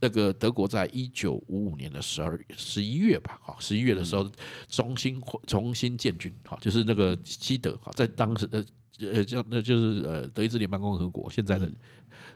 [0.00, 4.30] 那个德国在一九五五年的十二十一月吧，好，十一月的时候
[4.68, 8.64] 重新重新建军，好，就是那个西德，好，在当时的
[9.00, 11.70] 呃叫那就是呃德意志联邦共和国现在的，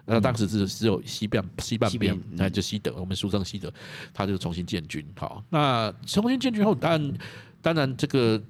[0.04, 3.72] 那当时是只有西半西半边，那就西德，我们俗称西德，
[4.12, 7.18] 他就重新建军，好，那重新建军后，当然
[7.60, 8.42] 当然这个。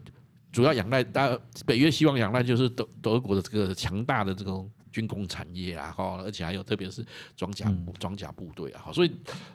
[0.51, 7.05] 主要仰赖，当北约希望仰赖就是德德国的这个强大的这种军工产业啊，哈，而且还有特别是
[7.37, 9.13] 装甲装甲部队啊，所以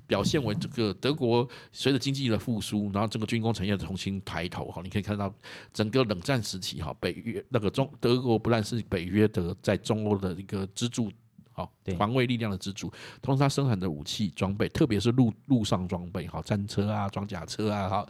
[0.08, 5.34] 表现为这个德国随着经济的复苏，然后整个军工产业重新抬头，哈，你可以看到
[5.74, 11.12] 整个冷战时期，哈，北约那个中德国不但是北约的在中欧的一个支柱。
[11.54, 18.08] 好，防卫力量的支柱，同时它生产的武器装备，特别是陆陆上装备，好战车啊、装甲车啊，哈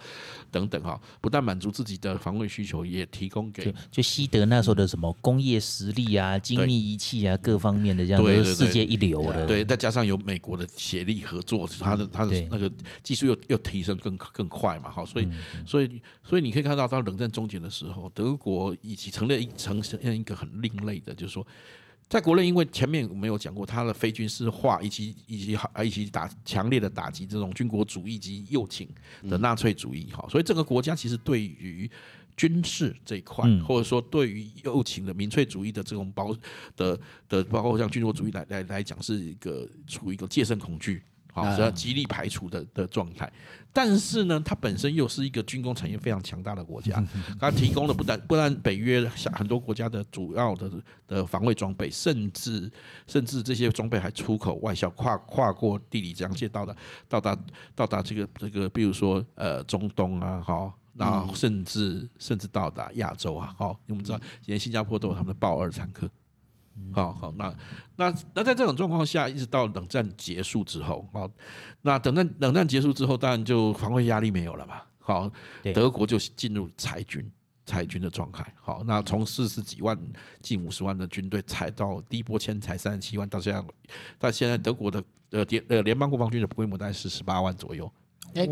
[0.50, 9.46] 等等哈，不但满足自己的防卫需求，也提供给就，就西德那时候的什么工业实力啊、精密仪器啊各方面的这样，都是世界一流的。
[9.46, 12.72] 对，再加上有美国的协力合作，它的它的那个
[13.04, 15.28] 技术又又提升更更快嘛，好，所以
[15.66, 21.46] 所以所以你可以看到，到冷战终结的时候，德国以及成了一成现一个很另类的，就是说。
[22.14, 28.88] 在国内，因为前面我们有讲过，他的非军事化以及以及以及打强烈的打击这种军国主义及右倾
[29.24, 31.90] 的纳粹主义，哈，所以这个国家其实对于
[32.38, 36.32] 军事这一块，或者说对于右倾的民粹主义的这种包
[36.78, 36.96] 的
[37.28, 41.02] 的，包括像军国主义来来来讲，是一个处于一个戒慎恐惧。
[41.34, 43.32] 好，是要极力排除的的状态，
[43.74, 47.04] 但是呢，它本身又是一个军工产业非常强大的国家，
[47.40, 50.72] 它提供了不但不但北约很多国家的主要的
[51.08, 52.72] 的防卫装备，甚至
[53.08, 56.76] 甚至这些装备还出口外销，跨跨过地理疆界到达
[57.10, 57.40] 到达
[57.76, 66.08] 到达这个这个，比如说呃中东啊，好，然后甚至甚至到达亚洲啊，好，我们知道今天新加坡都有他们的豹二坦克。
[66.92, 67.56] 好好，那
[67.96, 71.30] 那那在这种状况下，一直到冷战结束之后，好，
[71.82, 74.82] 那等战冷战结束之后，当然就防卫压力没有了嘛。
[75.00, 75.32] 好，
[75.74, 77.30] 德国就进入裁军
[77.66, 78.54] 裁军的状态。
[78.62, 79.98] 好，那从四十几万
[80.42, 83.64] 近五十万的军队裁到第一波迁裁三十七万，到现在
[84.18, 87.92] 到现在德国的呃联呃联邦国防军的规模大概是十八万左右。
[88.36, 88.48] 哎，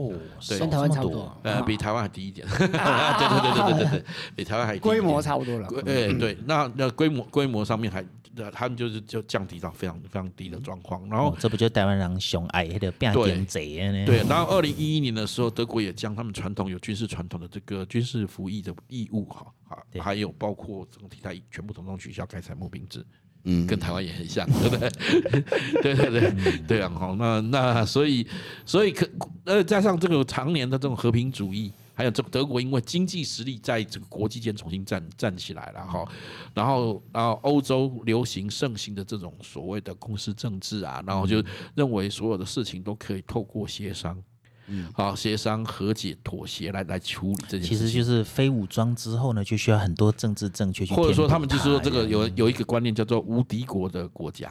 [0.59, 2.47] 跟台湾差不多，呃，比台湾还低一点。
[2.47, 4.05] 对对对对对对，
[4.35, 4.79] 比台湾还低。
[4.79, 5.67] 规模差不多了。
[5.87, 8.05] 哎，对，那那规模规模上面还，
[8.51, 11.07] 他们就是就降低到非常非常低的状况。
[11.09, 14.05] 然后这不就台湾人熊矮的变点贼呢？
[14.05, 23.03] 对，然后二零一一年的时候，德国也将他们传统有军事传统的这个军事服役的义务哈啊，还有包括整个体态全部统统取消，改采募兵制。
[23.43, 24.89] 嗯，跟台湾也很像， 对不对？
[25.81, 28.25] 对对对，对啊，好，那那所以
[28.65, 29.07] 所以可
[29.45, 36.07] 呃，加上这个常年的这种和平主义，还有这德国因为经济实力在这个国际间重新站站起来了哈，
[36.53, 44.17] 然后然后欧洲流行盛行的这种所谓的公司政治啊，然后就认为所有的事情都可以透过协商。
[44.73, 47.67] 嗯，好，协商、和解、妥协来来处理这件事。
[47.67, 50.93] 其实就是非武装之后呢，就需要很多政治正确去。
[50.93, 54.49] 或者说，他们就是说，这个有有一个观念叫做无敌国的国家，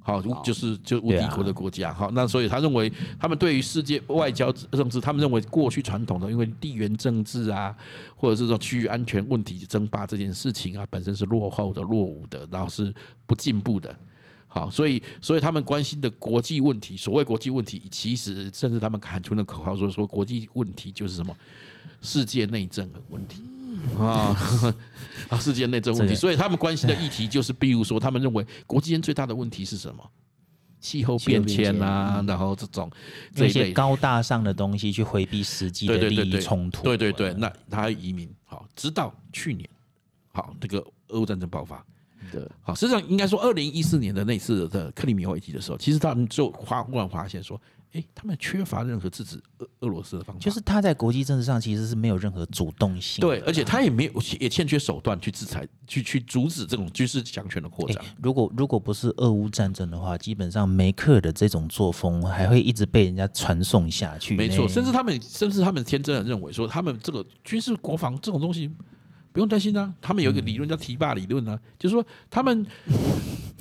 [0.00, 1.92] 好，就是就无敌国的国家。
[1.92, 7.74] 好，那所以他认为，他们对于世界外交政治，他们认为过去传统的，因为地缘政治啊，
[8.14, 12.94] 或者是说区域安全问题争霸这件事情啊，本身是落后的、落伍的，然后是
[13.26, 13.94] 不进步的。
[14.48, 21.36] 好，所以所以他们关心的国际问题，所谓国际问题，其实甚至他们喊出的口号说说国际问题就是什么
[22.00, 23.42] 世界内政的问题
[23.98, 24.34] 啊
[25.28, 26.14] 啊，世界内政问题。
[26.14, 30.02] 所以他们关心的议题就是，比如说他们认为国际间最大的问题是什么？
[30.80, 32.88] 气候变迁啊，然后这种
[33.34, 36.84] 这些高大上的东西去回避实际的利益冲突。
[36.84, 39.68] 对对对，那他移民好，直到去年
[40.32, 41.84] 好，这个俄乌战争爆发。
[42.30, 47.60] 对，好，实际上应该说，二零一四年的那次的克里米亚危机的时候，其实他们就发忽然发现说，
[47.92, 58.04] 哎，他们缺乏任何制止俄俄罗斯的方法，就是他在国际政治上其实是没有任何主动性，对，而且他也没有也欠缺手段去制裁，去去阻止这种军事强权的扩张。
[58.22, 64.36] 如果如果不是俄乌战争的话，基本上梅克尔的这种作风还会一直被人家传送下去。
[64.36, 68.70] 没错，甚至他们甚至他们天真的认为说，他们这个军事国防这种东西。
[69.38, 72.66] 不用担心啊，他们有一个理论叫堤坝理论啊，就是说他们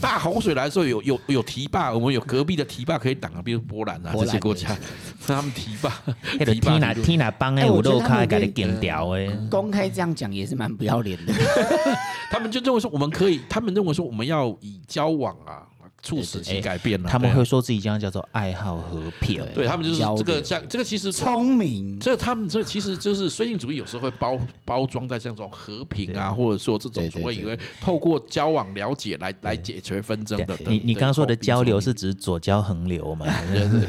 [0.01, 4.75] 大洪水来的时候有有有堤坝，我们有隔壁的堤坝可以挡啊，比如波兰啊这些国家，
[5.27, 5.93] 他们堤坝。
[6.43, 9.27] 堤坝堤哪帮哎，我都开给你点掉哎。
[9.51, 11.33] 公开这样讲也是蛮不要脸的。
[12.31, 15.61] 他们就认为说我们可以，他们认为说我们要以交往啊。
[16.01, 17.09] 促使其改变了。
[17.09, 30.57] 他们会说自己这样叫做爱好和平，对他们就是这个像这个其实聪明，这他们这其实就是绥靖主义，有时候会包包装在这种和平啊，或者说这种所谓以为透过交往了解来来解决纷争的。
[30.67, 33.25] 你你刚刚说的交流是指左交横流吗？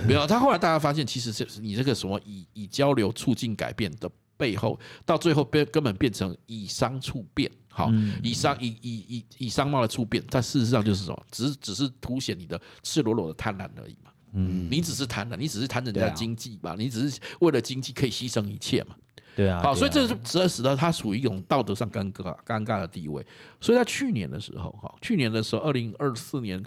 [0.06, 7.50] 没有，他后来大家发现，其实是你这个什么以以交流促进改变的背后，到最后变根本变成以商促变。
[7.68, 7.92] 好，
[8.24, 11.26] 以商以以以以商贸的促变，但事实上就是什么？
[11.30, 14.10] 只是只是凸显你的赤裸裸的贪婪而已嘛。
[14.32, 18.96] 嗯，你只是贪婪，你只是贪人家经济嘛，你只是为了经济可以牺牲一切嘛。
[19.36, 19.60] 对啊。
[19.62, 23.24] 好，所以这是使得他处于一种道德上尴尬尴尬的地位。
[23.60, 26.60] 所以在去年的时候，哈，去年的时候，二零二四年，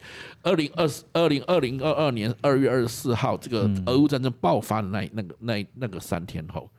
[0.44, 6.72] 二零二四二零二零二二年二月二十四号，这个俄乌战争爆发的那那个那那个三天后。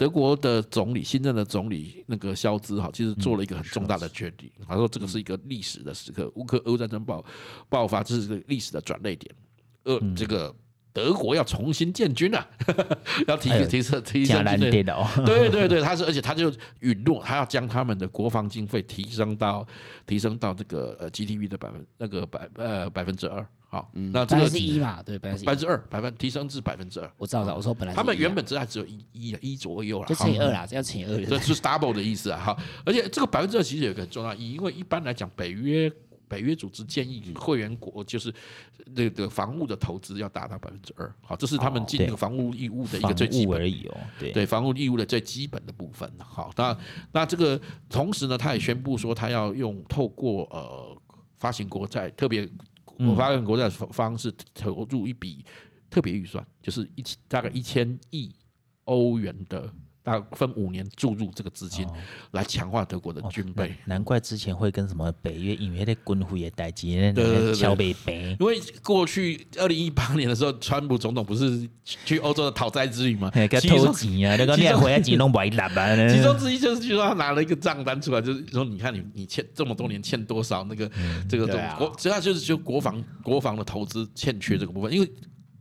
[0.00, 4.50] 德国的总理，新任的总理那个肖兹哈，其实做了一个很重大的决定。
[4.66, 7.22] 他说，这个是一个历史的时刻，乌克俄乌战争爆
[7.68, 9.30] 爆发，这是个历史的转捩点。
[9.82, 10.56] 呃，这个
[10.90, 12.48] 德国要重新建军了，
[13.28, 14.70] 要提提升提升军队。
[15.26, 19.66] 对对对，他是，而且他就允诺，他要将他们的国防经费提升到
[20.06, 23.46] 提升到这个呃 GDP 的百分那个百呃百分之二。
[23.72, 25.00] 好，那这个是一嘛？
[25.00, 27.08] 对，百分之二，百分提升至百分之二。
[27.16, 32.46] 我知道了，我说本来他们原本只还只有一一一左右了，就乘以二啦，这要乘以二，这是 double 的意思啊！
[32.46, 35.88] 哈，而且这个百分之二其实有个很重要意义，因为一般来讲，北约
[36.26, 38.34] 北约组织建议会员国就是
[38.86, 46.12] 那个防务的投资要达到百分之二，好，这是他们进那个防务义务的一个最基本而已哦，对对，防务义务的最基本的部分。
[46.18, 46.76] 好，那
[47.12, 50.96] 那这个同时呢，他也宣布说，他要用透过呃
[51.38, 52.50] 发行国债，特别。
[53.08, 55.44] 我发现国债方方式投入一笔
[55.88, 58.34] 特别预算，就是一大概一千亿
[58.84, 61.86] 欧元的，大概分五年注入这个资金，
[62.32, 63.74] 来强化德国的军备。
[63.84, 67.54] 难怪之前会跟什么北约因为的军费也带进，对对
[68.04, 73.30] 对，因为过去二零一八年的时候，川普总统不是去欧洲的讨债之旅吗？
[73.60, 73.92] 其中
[74.26, 75.94] 啊， 那个你回来几弄白拿吧。
[76.08, 80.90] 其中之一就是据说他拿了一个账单出来，就是说你看你你欠这么多年欠多少那个
[81.28, 85.12] 这个国，实际上就是就国防国防的投资欠缺这个部分，因为。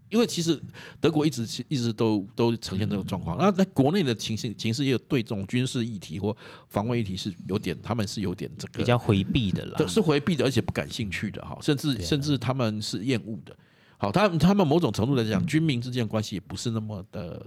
[0.10, 0.60] 因为其实
[1.00, 6.36] 德国一直一直都都呈现这种状况，那在国内的情形，形势也有对这种军事议题或
[6.68, 13.56] 防卫议题是有点，他们是有点这个比较回避的啦，是回避的，而且不感兴趣的哈，甚至甚至他们是厌恶的。
[13.98, 17.46] 好，他他们某种程度来讲，军民之间的关系也不是那么的，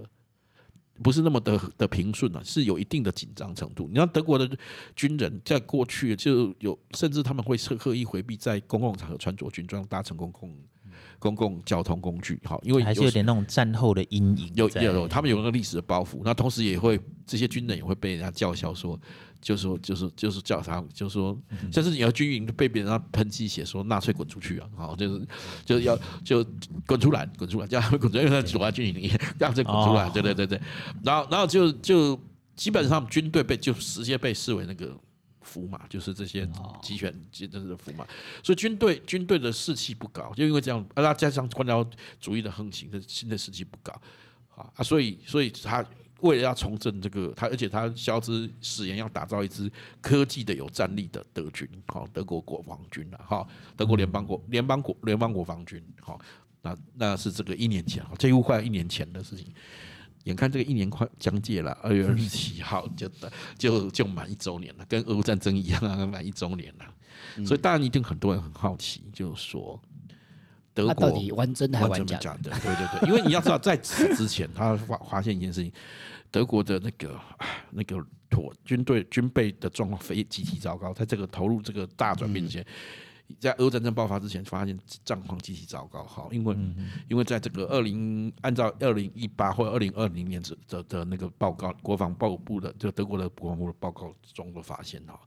[1.01, 3.89] 不是那么的的平顺啊，是有一定的紧张程度。
[3.91, 4.49] 你看德国的
[4.95, 10.55] 军人在过去就有，甚至他们会刻意回避在公共场合穿着军装搭乘公共。
[11.23, 18.99] 公共交通工具，好，因为还是有点那种战后的阴影，有有有，他们有那个历史的包袱，那同时也会这些军人也会被人家叫嚣说，
[19.39, 21.39] 就是说就是就是叫他，就是说，
[21.71, 25.25] 甚至你要军营被别人家喷鸡血，说纳粹滚出去啊，好，就是
[25.63, 26.45] 就是要就
[26.85, 30.61] 滚出来，滚出来，叫他们 滚出来，因为他躲在军营里， 让这滚出来，对对对对，
[31.05, 32.19] 然后然后就就
[32.57, 34.93] 基本上军队被就直接被视为那个。
[35.43, 36.49] 符码就是这些
[36.81, 38.07] 集权，其实这是符码，
[38.41, 41.85] 所以军队军队的士气不高，就因为这样，啊，加上官僚
[42.19, 43.93] 主义的横行，的新的士气不高，
[44.55, 45.85] 啊，所以所以他
[46.21, 56.19] 为了要重振这个，他而且他肖之誓言要打造一支科技的有战力的德军，好，德国国防军了，哈，德国联邦国联邦国联邦国防军，好，
[56.61, 59.53] 那那是这个一年前，几乎快一年前的事情。
[60.23, 63.09] 眼看这个一年快将届了，二月二十七号就
[63.57, 67.45] 就就满一周年了，跟俄乌战争一样啊，满一周年了。
[67.45, 69.81] 所以当然一定很多人很好奇，就是说
[70.73, 72.51] 德国到底玩真的还玩假的？
[72.51, 75.71] 对对对，因为你要知道，在此之前，他发发现一件事情，
[76.31, 77.19] 德国的那个
[77.71, 77.97] 那个
[78.29, 82.65] 妥军队军备的状况非极其糟糕，在这个投入这个大转变之前。
[83.39, 86.03] 在俄乌战争爆发之前，发现战况极其糟糕。
[86.03, 86.55] 好，因为
[87.09, 95.19] 因为在这个二零按照二零一八或二零二零年的的那个报告，国防报部的就德国的国防部的报告中的发现哈，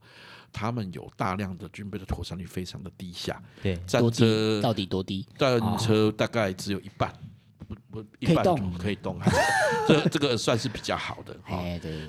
[0.51, 3.41] 他们有大量的军备的妥善率非常的低下。
[3.61, 5.27] 对，战车到底多低？
[5.37, 7.13] 战车大概只有一半。
[7.67, 8.43] 不不，一般
[8.77, 9.19] 可以动，
[9.87, 11.63] 这这个算是比较好的哈。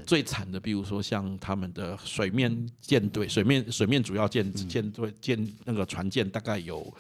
[0.07, 6.94] 最惨的，比如说像他们的水面舰队，水面水面主要舰舰队舰那个船舰大概有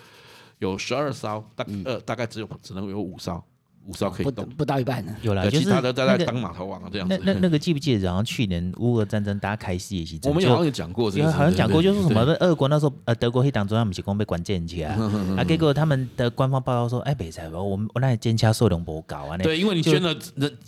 [0.58, 3.42] 有十二艘，大呃大概只有只能有五艘，
[3.88, 5.16] 五艘可以动，不到一半呢。
[5.22, 7.18] 有了，其他的在在当码头王这样子。
[7.24, 8.00] 那那那个记不记得？
[8.00, 14.90] 然后去年乌俄战争大家开戏也是，我们好像有讲过，因为好像讲过，就是什么俄国那时候呃德国黑党中央不是光被关键起来
[15.36, 19.38] 啊，结果他们的官方报道说，哎，别在吧，我们我那里坚枪数量不高啊。
[19.38, 20.14] 对，因为你捐了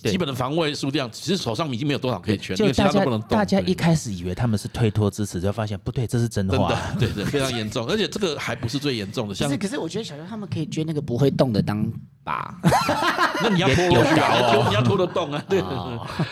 [0.03, 11.85] 基本的防卫数量，其实手上已经没有多少可以捐，就大家大家一开始以为他们是推脱支持，就发现不对，这是真话， 对对，非常严重，而且这个还不是最严重的，像可是我觉得小刘他们可以捐那个不会动的当
[12.31, 12.55] 靶，
[13.43, 15.61] 那你要拖有搞 你要拖得动啊， 对。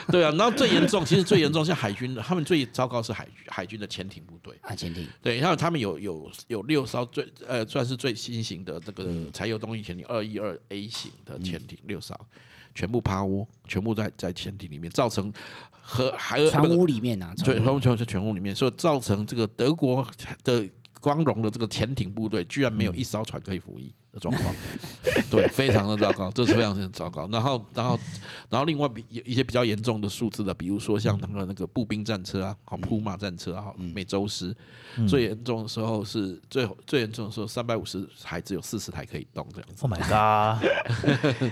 [0.08, 12.14] 对啊，然后最严重，其实最严重像海军的，他们最糟糕是海海军的潜艇部队啊，潜艇，对，然后他们有有有六艘最呃算是最新型的这个柴油动力潜艇二一二 A 型的潜艇六艘，
[12.74, 15.32] 全部趴窝，全部在在潜艇里面，造成
[15.82, 20.06] 和海船坞里面啊，对，全全在船坞里面，所以造成这个德国
[20.44, 20.66] 的
[21.00, 23.92] 光荣的这个潜艇部队，居然没有一艘船可以服役。
[24.12, 24.54] 的状况，
[25.30, 27.28] 对，非常的糟糕， 这是非常非常糟糕。
[27.30, 27.98] 然后，然后，
[28.48, 34.54] 然后，另外比一些比较严重的数字的，比如说像他们那个步兵战车啊，好，普马战车啊，美洲狮，
[35.06, 39.82] 最严重的时候是最最严重的时候，三百五十台只有四十台可以动这样子。
[39.82, 40.64] Oh my god！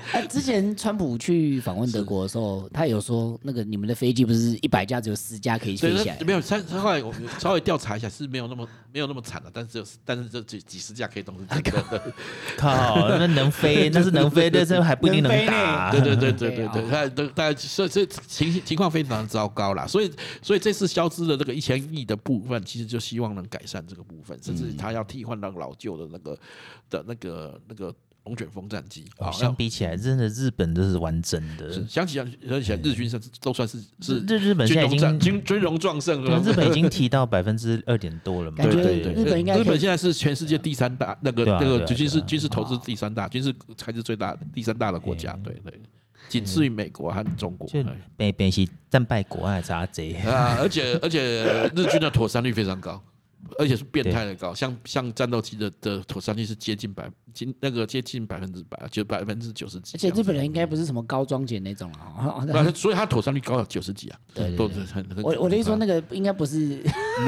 [0.13, 6.19] 哎，之前川普去访问德国的时候，他有说那个你们的飞机不是一百架只有十架可以飞起来？
[6.21, 12.13] 没有，他他后来我们稍微调查一下，是没有那么没有那么惨的，但是只有但是这几几十架可以动是真的。
[12.57, 15.91] 靠，那能飞， 那是能飞，但是还不一定能打。
[15.91, 19.87] 对对对对对对，他都大家所以这情情况非常糟糕啦。
[19.87, 20.11] 所以
[20.43, 26.39] 所以这次消资的这个一千亿的部分，其实就希望能改善这个部分，甚至他要替换那个老旧的那个
[26.91, 27.95] 的那个那个。
[28.27, 31.73] 龙卷风战机，相比起来，真的日本都是完整的。
[31.89, 36.41] 想起来，想起来，日军是都算是是日日本现在已经军军容壮盛了。
[36.41, 38.65] 日本已经提到百分之二点多了嘛？
[38.65, 45.33] 对对对，日本应该日本现在是全世界第三大那个那个军事军事投资第三大，军事才是最大第三大的国家。
[45.45, 45.81] 对对，
[46.29, 47.71] 仅次于美国和中国。
[48.17, 50.59] 北北是战败国还差贼啊！
[50.61, 53.01] 而且而且日军的妥善率非常高。
[53.59, 59.97] 而且是变态的高，像像战斗机的的妥善率是接近百，近那个接近百分之百，就百分之九十几。
[59.97, 62.45] 而且日本人应该不是什么高装检那种啊，
[62.75, 64.19] 所以他妥善率高到九十几啊。
[64.35, 66.59] 对，对，对，我我的意思说那个应该不是，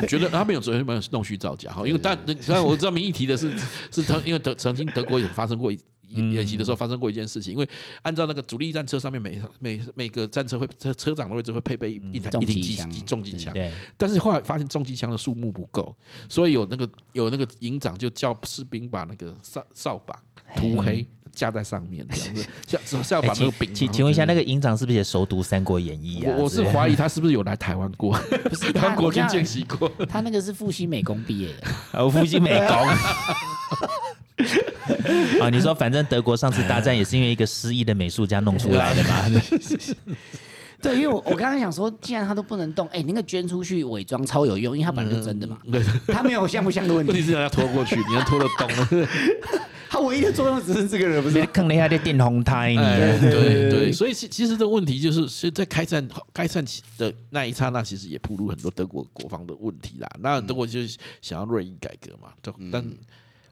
[0.00, 1.82] 你觉得他没有昨天没有弄虚造假哈？
[1.88, 3.56] 因为但虽然我知道民意提的是
[3.90, 5.78] 是曾，因为德曾经德国也发生过一。
[6.08, 7.68] 演习的时候发生过一件事情，因为
[8.02, 13.54] 按照那个主力战车上面每每每个战车会车车长的位置会配备一台一挺机重机枪，
[13.96, 15.94] 但是后来发现重机枪的数目不够，
[16.28, 20.18] 所以有那个有那个营长就叫士兵把那个扫扫把
[20.56, 23.74] 涂黑架在上面，这样子，是是要把那个柄。
[23.74, 26.36] 请请问一下，那个营长是不是也熟读《三国演义》啊？
[26.38, 29.88] 我是怀疑他是不是有来台湾过，不是 他国军见习过。
[30.08, 31.68] 他那个是复兴美工毕业的，
[32.00, 32.76] 哦，复兴美工。
[35.40, 39.24] 啊，你说反正德国上次大战也是因为一个失忆的美术家弄出来的嘛？
[40.80, 45.58] 对， 因为我我刚刚想说，既然他都不能动，哎，那个捐出去伪装超有用，因为他本来就真的嘛。
[45.70, 47.12] 对，他没有像不像的问题。
[47.12, 48.68] 问题是要拖过去，你要拖得动。
[49.90, 52.74] 他唯一的作用只是这个人不是坑了一下的电红胎。
[52.74, 60.08] 对对，所以其其实这个问题就是，是在开战开战起的那一刹那，其实也暴露很多德国国防的问题啦。
[60.20, 62.28] 那德国就是想要锐意改革嘛，
[62.70, 62.84] 但。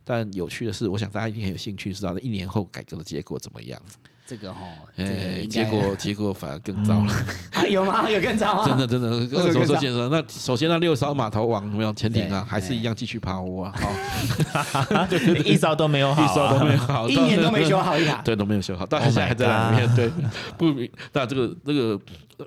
[0.09, 3.81] 但有趣的是，我想大家一定很有兴趣，知道那一年后改革的结果怎么样？
[4.25, 4.61] 这个哈，
[4.97, 7.13] 哎，结果 结果反而更糟了。
[7.51, 8.09] 还有吗？
[8.09, 8.69] 有更糟吗？
[8.69, 12.47] 真的真的，二手车先生，那首先那六艘码头王有没有潜艇啊？
[12.49, 13.75] 还是一样继续趴窝啊？
[14.73, 15.07] 好，
[15.45, 19.95] 一艘都没有好，一艘都没有好，一年都没修好一台，对，都没有修好，到现在还在里面。
[19.97, 20.11] 对，
[20.57, 20.89] 不明。
[21.13, 22.01] 那这个这个，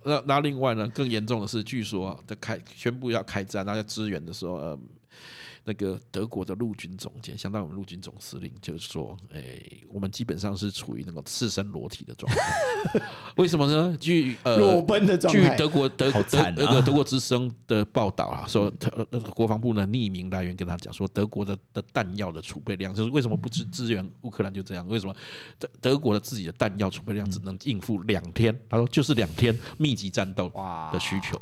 [0.04, 4.80] 那那另外呢，更严重的是，据说在开宣布要开战，然后要支援的时候，呃。
[5.70, 9.44] 那个德国的陆军总监，相当于我们陆军总司令，就是说，哎，
[9.88, 12.42] 我们基本上是处于那个赤身裸体的状态。
[13.38, 13.96] 为什么呢？
[14.02, 15.52] 据呃，裸奔的状态。
[15.52, 16.24] 据德国德德
[16.58, 18.74] 那个德国之声的报道啊，说
[19.12, 24.88] 那个国防部呢匿名来源跟他讲说，德国的的弹药的储备量，就是为什么不支支援乌克兰就这样？
[24.88, 25.16] 为什么
[25.60, 28.60] 德德国的自己的弹药储备量只能应付两天？
[28.68, 30.52] 他说就是两天密集战斗
[30.92, 31.40] 的需求，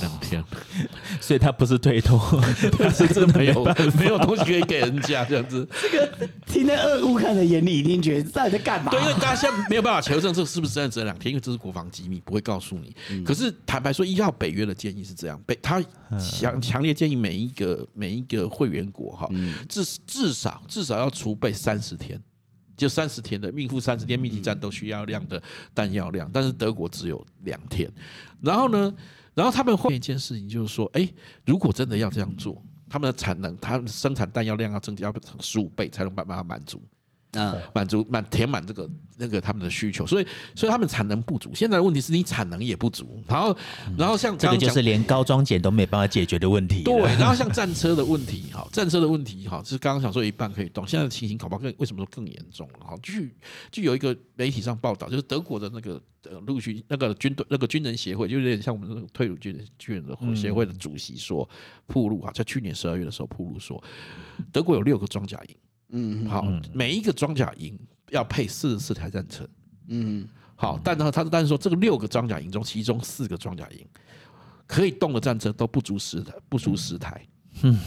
[0.00, 0.42] 两天，
[1.22, 2.18] 所以他不是推脱，
[2.76, 3.64] 他是真的没有。
[3.98, 8.90] 没有东西可以给人家这样子，这个听在俄乌看的眼里，一定觉得到底在干嘛？
[8.90, 12.94] 对，因为大家现在没有办法求证这是不是真的这两天，因为这是国防机密，不会告诉你。
[13.10, 15.82] 嗯、可是坦白说，依照北约的建议是这样，北他
[16.18, 19.28] 强强烈建议每一个每一个会员国哈，
[19.68, 22.20] 至至少至少要储备三十天，
[22.76, 25.42] 就三十天的应付三十天密集战斗需要量的
[25.74, 27.90] 弹药量，但是德国只有两天。
[28.40, 28.92] 然后呢，
[29.34, 31.08] 然后他们换一件事情，就是说，哎，
[31.44, 32.62] 如果真的要这样做。
[32.92, 36.78] 他们的产能，他们生产弹药量要增加十五倍才能办办法满足。
[37.32, 41.50] 啊，满足满填满这个那个他们的需求，所以所以他们产能不足。
[41.54, 43.56] 现在的问题是你产能也不足，然后
[43.96, 46.82] 然后像这个就是连高装检都没办法解决的问题。
[46.82, 52.86] 对， 然后像战车的问题，哈，战车的问题，哈，是刚刚想说一半可以动，现在的情形恐怕更为什么说更严重了？
[52.86, 53.34] 哈，据
[53.70, 61.48] 据有一个媒体上报道，就是德国的那个呃陆军那个军队那个军人协会，就有点像我们那个退伍军人军人的协会的主席说，
[61.86, 63.82] 铺路啊，在去年十二月的时候铺路说，
[64.52, 65.56] 德国有六个装甲营。
[65.92, 67.78] 嗯，好，每一个装甲营
[68.10, 69.48] 要配四十四台战车。
[69.88, 73.86] 嗯，好，但呢，他但是说这个六个装甲营中，其中四个装甲营
[74.66, 77.26] 可以动的战车都不足十台，不足十台。
[77.62, 77.78] 嗯。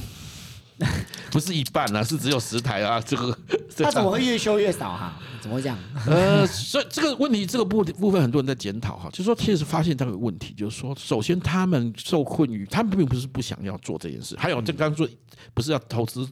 [1.31, 2.99] 不是一半啊，是只有十台啊！
[2.99, 3.37] 这个
[3.77, 5.17] 他怎么会越修越少哈？
[5.45, 5.77] 怎么讲？
[6.09, 15.07] 呃，所以这个问题，这个部部分很多人在检讨哈，就是说，确实发现这个问题，就是说，首先他们受困于，他们并不是不想要做这件事，还有这刚刚说
[15.53, 16.27] 不是要投资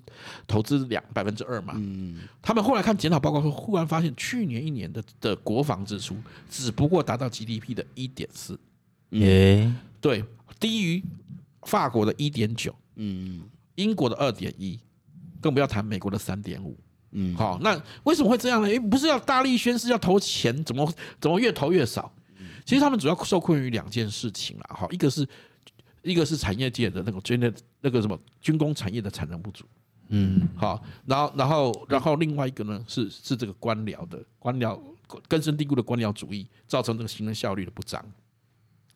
[0.47, 1.75] 投资两百分之二嘛？
[1.77, 6.15] 嗯，他们后来看检讨报告说，忽然发现去年一年的的国防支出
[6.49, 8.59] 只不过达到 GDP 的一点四，
[9.11, 10.25] 耶，对，
[10.59, 11.03] 低于
[11.61, 13.43] 法国的一点九，嗯。
[13.75, 14.79] 英国的二点一，
[15.41, 16.77] 更不要谈美国的三点五。
[17.15, 18.67] 嗯，好，那为什么会这样呢？
[18.67, 20.91] 诶，不是要大力宣誓要投钱，怎么
[21.21, 22.11] 怎么越投越少？
[22.65, 24.63] 其实他们主要受困于两件事情了。
[24.69, 25.27] 哈，一个是
[26.01, 29.63] 一个是产业界的那个军的那个什么军工产业的产能不足。
[30.09, 34.79] 嗯，好，然后然后然后另外一个呢是是这个官僚的官僚
[35.27, 38.03] 根深蒂固的官僚主义，造成这个行政效率的不彰。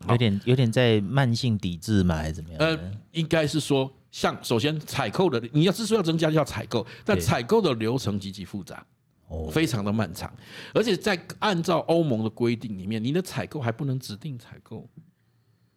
[0.10, 2.16] 有点有点在慢性抵制嘛？
[2.16, 2.58] 还是怎么样？
[2.60, 2.80] 呃，
[3.12, 3.92] 应该是说。
[4.12, 8.86] 像首先采购的，你要之所以要增加，就要采购，但采购的流程极其复杂，
[9.28, 10.34] 哦，非常的漫长，
[10.74, 14.90] 而且在按照欧盟的规定里面，你的采购还不能指定采购，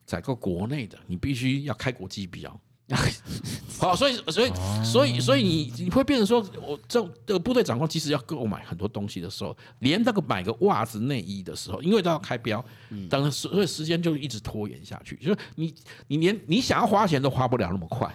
[0.07, 2.61] 采购国内的，你必须要开国际标。
[3.78, 4.53] 好，所以所以
[4.84, 12.62] 所以所以你你会变成说，我这这个部队长官其实要购买很多东西的时候，连那个买个袜子内衣的时候，因为都要开标，
[13.09, 15.74] 等所以时间就一直拖延下去，就是你
[16.09, 18.14] 你连你想要花钱都花不了那么快。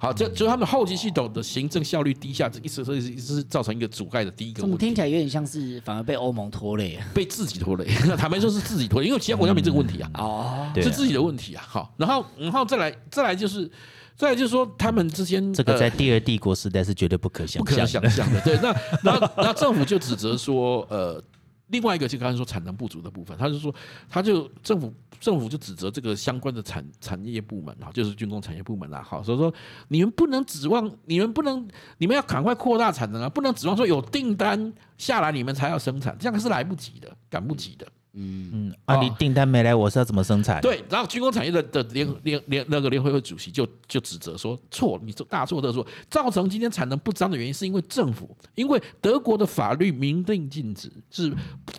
[0.00, 4.62] 好，这就他们后期系统的行政效率低下，这一直所以一是造成一个阻碍的第一个问题。
[4.62, 7.84] 怎么听起来有点像是反而被欧盟拖累，被自己拖累？
[8.16, 10.10] 坦白说是自己拖累，因为其他国家没这个问题啊。
[10.14, 11.64] 哦，是自己的问题啊。
[11.66, 13.68] 好，然后然后再来再来就是
[14.14, 18.40] 再来就是说他们之间这个在第二帝国时代是绝对不可想不可想象的。
[18.42, 18.72] 对，那
[19.02, 21.20] 然后然后政府就指责说呃。
[21.68, 23.74] 另外一个就刚才说产能不足的部分，他就说，
[24.08, 29.52] 他就政府政府就指责这个相关的产产业部门啊，就是军工产业部门啦，好，所以说
[29.88, 37.86] 你们不能指望，你们不能，你们要赶快扩大产能啊，不能指望说有订单下来你们才要生产，这样是来不及的，赶不及的。
[38.20, 40.60] 嗯嗯啊，你订单没来，我是要怎么生产？
[40.60, 51.32] 对，然后军工产业的的联联联那个联会会主席就就指责说，错，你大错特错，造成今天产能不彰的原因是因为政府，因为德国的法律明令禁止，是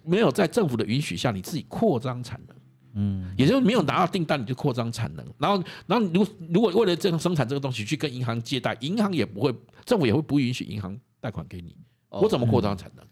[0.06, 2.56] 没有在政府的允许下你自己扩张产能，
[2.94, 11.76] 嗯，也就是没有拿到订单你就扩张产能，然后然后如果如果为了这样生产这个东西去跟银行借贷，银行也不会，政府也会不允许银行贷款给你，
[12.10, 13.06] 我怎么扩张产能？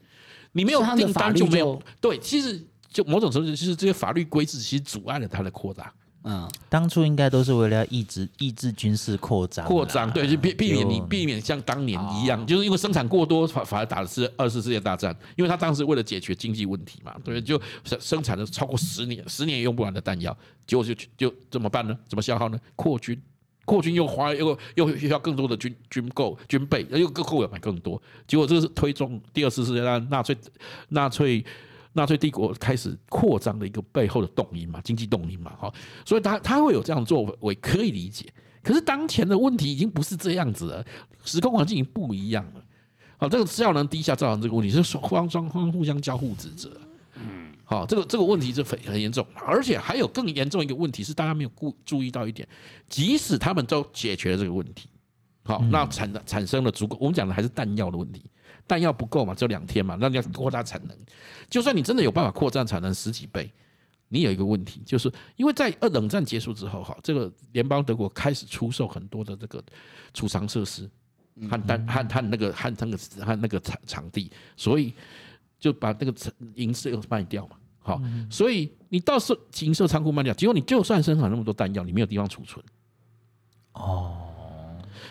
[0.53, 2.65] 你没有订单就没有，对，其实。
[2.89, 5.93] 就某种程度，就是这些法律规制其实阻碍了它的扩大。
[6.23, 15.15] 嗯，当初应该都是为了要抑制抑制军事扩张，扩张对，就避避免你避免像当年一样，就是因为生产过多，反反而打的是二次世界大战。
[15.37, 20.35] 因为他当时为了解决经济问题嘛，对，就生生产了超过十年，十年也用不完的弹药，
[20.65, 21.97] 结果就就怎么办呢？
[22.09, 22.59] 怎么消耗呢？
[22.75, 23.17] 扩军，
[23.63, 30.37] 扩军又花又又需要更多的军军购军备，又更购要买更多，结果这个是推动第二次世界大战纳粹
[30.89, 31.45] 纳粹。
[31.97, 35.73] 纳粹帝国开始扩张的一个背后的动因嘛，经济动因嘛，哈，
[36.05, 38.31] 所以他他会有这样作为，可以理解。
[38.63, 40.85] 可是当前的问题已经不是这样子了，
[41.23, 42.63] 时空环境已经不一样了。
[43.17, 46.69] 好，这个效能低下造成这个问题，是双方双方互相交互指责。
[47.15, 52.47] 嗯，好，这个这个问题是很很严重，而且还有更严重一个问题是大家没有顾注意到一点，
[52.87, 54.87] 即使他们都解决了这个问题，
[55.43, 58.23] 好，那产产生了足够，我们讲的还是弹药的问题。
[58.67, 60.97] 弹药不够嘛，只有两天嘛，那你要扩大产能。
[61.49, 63.49] 就算你真的有办法扩张产能十几倍，
[64.09, 69.63] 你有一个问题，就是因为在二冷战结束之后，哈，这个联邦德国开始出售很多的这个
[70.13, 70.89] 储藏设施
[71.49, 74.93] 和弹和和那个和那个和那个场场地，所以
[75.57, 76.13] 就把那个
[76.55, 82.63] 银色又卖掉嘛，好，所以你到时候营设仓库卖掉，结果你就算生产那么多弹药，你没有地方储存，
[83.73, 84.33] 哦。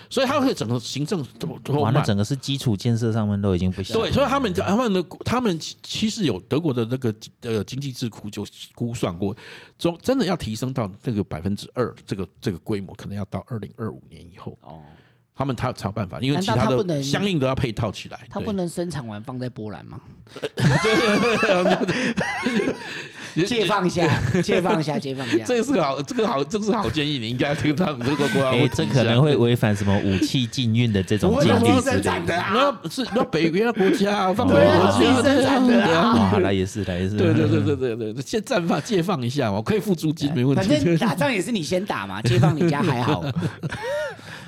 [0.08, 3.96] 所以他会整个行政拖拖慢，那整个是基础建设上面都已经不行。
[3.96, 9.36] 对，所以他们他们的他们其实有德国的那个呃经济智库就估算过，
[9.78, 14.80] 中真的要提升到这个百分之二这个这个规模，可能要到二零二五年以后哦
[15.34, 18.26] 他们他才有办法，因为其他的相应的要配套起来。
[18.30, 20.00] 他不能生产完放在波兰吗？
[23.44, 24.08] 解放一下，
[24.42, 25.44] 解放一下，解放一下。
[25.44, 27.18] 这个是个好，这个好，这个是好建议。
[27.18, 28.50] 你应该听他们这个国家。
[28.56, 32.22] 哎，这可能会违反什么武器禁运的这种禁令之类的。
[32.26, 36.28] 那是那北约国家放在国家生产的啊。
[36.30, 37.16] 好了，也是，也是。
[37.16, 40.68] 对对对对对对，先暂放，借放一下嘛，可以付租金，没问题。
[40.68, 43.24] 反正打仗也是你先打嘛，借放你家还好。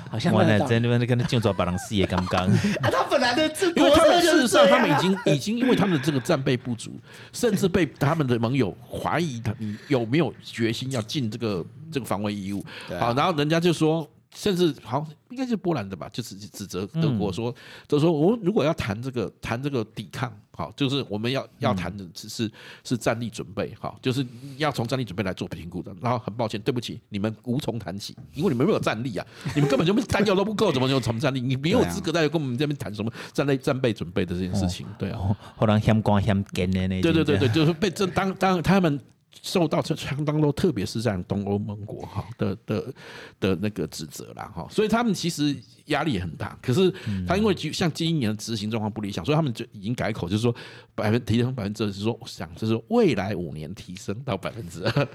[0.09, 2.47] 好像完了，在那边那个那建筑把人视野刚刚。
[2.81, 6.91] 啊，他本来的这，因为他们事实上他们已经已经因为他们的这个战备不足，
[7.31, 9.53] 甚至被他们的盟友怀疑他
[9.87, 12.63] 有没有决心要尽这个这个防卫义务。
[12.99, 14.07] 好，然后人家就说。
[14.35, 17.53] 甚至好，应该是波兰的吧，就是指责德国说，
[17.87, 22.51] 就说我如果要谈这个谈这个抵抗，好，就是我们要要谈的只是
[22.83, 25.95] 是战力准备，好，就是要从战力准备来做评估的。
[26.01, 31.39] 然后很抱歉，对不起，你们无从谈起，因为你们没有战力啊，你们根本就弹药都不够，怎么就从战力？
[31.39, 38.99] 你没有资格再跟我们这边谈什么战力战备准备的这件事情，对啊，后来嫌光嫌干的那，对对对对，就是被这当当他们。
[39.41, 42.93] 受到这相当多，特别是在东欧盟国哈的的
[43.39, 45.55] 的那个指责啦哈，所以他们其实
[45.85, 46.57] 压力也很大。
[46.61, 46.93] 可是
[47.27, 50.53] 他因为像今年的执行状况不理想，所以他们就已经改口，就是说
[50.93, 55.07] 百分提升百分之二十，说想就是未来五年提升到百分之二。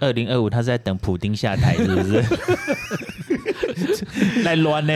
[0.00, 2.22] 二零二五，他是在等普丁下台，是不是？
[4.44, 4.92] 来乱呢？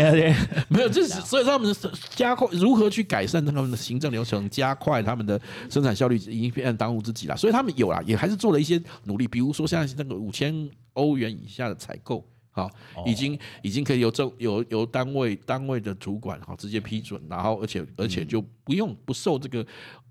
[0.68, 1.74] 没有，就是所以他们
[2.10, 5.40] 加快如何去改善他们的行政流程，加快他们的
[5.70, 7.36] 生产效率，已经变成当务之急了。
[7.36, 12.70] 所以他们有啦，也还是做了一些努力，比如说像那个五千欧元以下的采购，好，
[13.04, 19.66] 已经已经可以由政由由单位单位的主管好直接批准，然后而且而且就不用不受这个。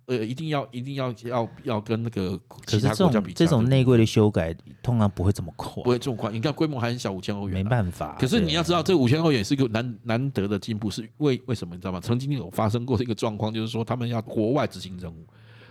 [0.08, 6.32] 呃，一定要一定要要要跟那个其他国家比，这种内规的修改通常不会这么快，不会这么快。
[6.32, 8.16] 你看规模还很小，五千欧元，没办法。
[8.20, 11.74] 可是你要知道，这五千欧元是一个难难得的进步，是为为什么？
[11.74, 12.00] 你知道吗？
[12.00, 15.26] 曾经有发生过一个状况，就是说他们要国外执行任务，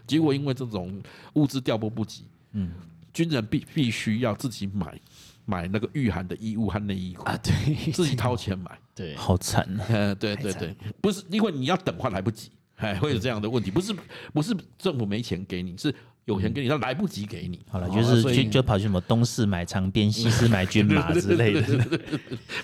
[0.04, 1.00] 结果因为这种
[1.34, 2.24] 物资调拨不及，
[2.54, 2.72] 嗯，
[3.12, 5.00] 军人必必须要自己买
[5.44, 9.86] 买那个御寒的衣物和内衣裤啊，对，自己掏钱买，对，好惨啊！
[9.88, 12.50] 呃，对对对，不是因为你要等话来不及。
[12.84, 13.94] 哎，会有这样的问题，不是
[14.32, 15.94] 不是政府没钱给你，是
[16.26, 17.60] 有钱给你，他来不及给你。
[17.70, 21.62] 好了，就是就就跑去什么东市买长鞭，西市买军马之类的。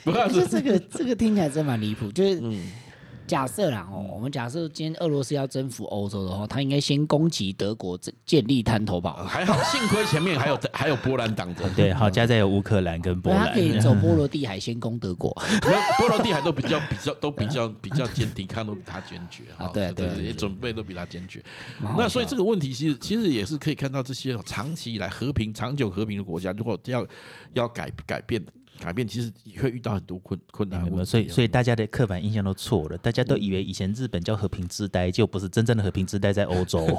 [0.04, 2.40] 不是这个这个听起来真蛮离谱，就是。
[3.30, 9.22] 假设啦，哦，我们假设今天俄罗斯要征服欧洲的话，他应该先攻击德国，建立滩头堡。
[9.24, 11.62] 还好，幸亏前面还有 还有波兰挡着。
[11.76, 15.30] 对，好，加在有乌克兰跟波兰，他可以走波罗的海先攻德国。
[15.96, 19.70] 波罗的海都比较比较都比较比较坚，抵抗都比他坚决 啊。
[19.72, 21.40] 对对对，准备都比他坚决。
[21.96, 27.06] 那所以这个问题其实其实也是可以看到，这些长期以来和平、长久和平的国家，如果要
[27.52, 28.52] 要改改变的。
[28.80, 36.86] 改变其实也会遇到很多困困难，所以所以大家的刻板印象都错了，大家都以为以前日本叫和平之呆，就不是真正的和平之呆在欧洲。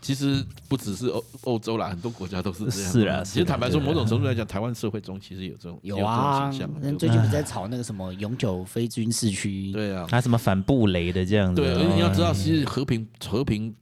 [0.00, 2.92] 其实不只是欧欧洲啦，很多国家都是这样。
[2.92, 6.50] 是啊，其实坦白说，某种程度来讲，台湾社会中其实有这种有啊。
[6.98, 9.70] 最近不是在炒那个什么永久非军事区？
[9.72, 11.60] 对啊，还什么反布雷的这样子。
[11.60, 13.74] 对，而且你要知道，其实和平和平。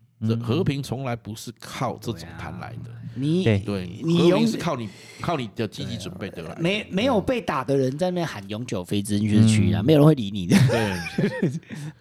[0.43, 4.89] 和平从来不是靠这种谈来的，你对，你和平是靠你
[5.21, 6.57] 靠你的积极准备得来。
[6.59, 10.57] 没没有被打的人在那边喊永久非军事区啊，没有人会理你的。
[10.69, 11.51] 对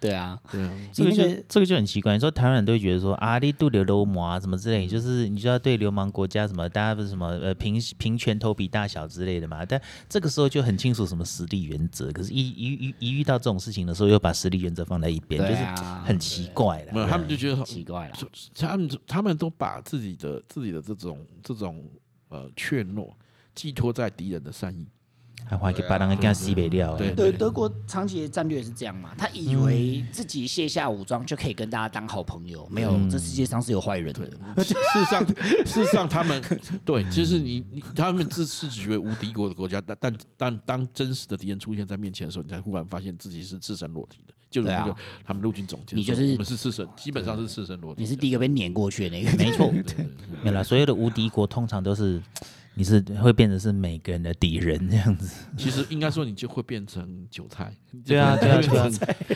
[0.00, 2.14] 对啊，对啊，这个就这个就很奇怪。
[2.14, 9.64] 你说台湾人都会觉得说啊，你度流流氓啊什么之类，就是你就要对流氓国家什么，大家不是什么呃平平拳头比大小之类的嘛。
[9.64, 15.62] 但这个时候就很清楚什么实力原则，可是一一一一遇到这种事情的时候，又把实力原则放在一边，就是
[16.04, 16.92] 很奇怪的。
[16.92, 18.14] 没有，他们就觉得很奇怪了。
[18.54, 21.07] 他们他们都把自己的自己的这种
[21.42, 21.84] 这种
[22.28, 23.10] 呃怯懦
[23.54, 24.88] 寄托在敌人的善意，
[25.44, 26.96] 还怀给把人给干西北料。
[26.96, 29.14] 对对，德国长期的战略是这样嘛？
[29.16, 34.64] 他以为自己卸下武装就可以跟大家当好朋友，没有，这世界上是有坏人的。
[34.64, 35.26] 事实上，
[35.64, 36.42] 事实上他们
[36.84, 44.34] 对，其实你你他们自自己为无敌国的国家，但但但当真实的敌人出现在面前的时候，你才忽然发现自己是赤身裸体的。
[44.50, 48.02] 就是那个他们陆军总监，你就是我们是赤身，基本上是赤身裸体。
[48.02, 49.72] 你是第一个被碾过去的那个，没错。
[50.42, 52.22] 没了，所有的无敌国通常都是
[52.74, 55.44] 你是会变成是每个人的敌人这样子。
[55.56, 57.74] 其实应该说你就会变成韭菜。
[58.06, 58.90] 对啊， 对啊，对啊，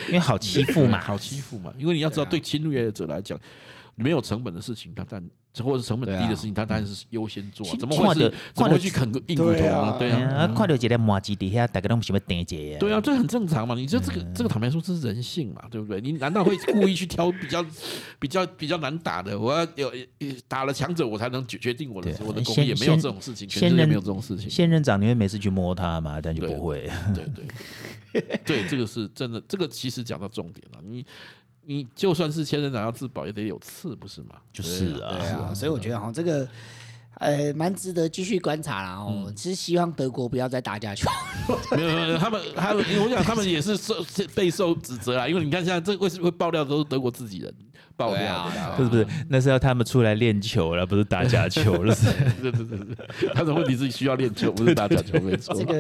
[0.09, 1.73] 因为好欺负嘛， 好欺负嘛。
[1.79, 3.39] 因为你要知道，对侵略者来讲，
[3.95, 5.23] 没有成本的事情，他但
[5.61, 7.67] 或者成本低的事情，他当然是优先做。
[7.77, 9.97] 怎么会是怎么会去啃个硬骨头呢？
[9.99, 13.75] 对啊，快到一个麻糬底下，大家都喜欢点一对啊，这很正常嘛。
[13.75, 16.01] 你这这个这个坦白说，这是人性嘛，对不对？
[16.01, 17.63] 你难道会故意去挑比较
[18.19, 19.39] 比较比较难打的？
[19.39, 19.93] 我要有
[20.49, 24.49] 打了强者，我才能决决定我的我的功力，也没有这种事情，全世界没有这种事情。
[24.49, 26.21] 仙人掌你会每次去摸它吗？
[26.23, 26.91] 但就不会。
[27.15, 27.27] 对
[28.13, 29.41] 对 对，这个是真的。
[29.49, 31.05] 这个其实讲到重点了，你。
[31.65, 34.37] 你就算是仙人掌要自保，也得有刺，不是吗？
[34.53, 36.49] 就是啊，对啊，所以我觉得哈，这个
[37.19, 38.97] 呃，蛮值得继续观察啦。
[38.97, 41.09] 哦，其实希望德国不要再打假球。
[41.77, 43.95] 没有没有，他们他们，我想他们也是受
[44.35, 47.55] 备受指责啊，因为你看现在这为什么会爆料都是德国自己人。
[48.03, 51.95] 爆料，不是不是，那是要他们出来练球了，不是打假球了。
[51.95, 52.07] 是，
[52.43, 55.55] 对对对对，他的问题是需要练球，不是打假球，没错。
[55.55, 55.75] 这个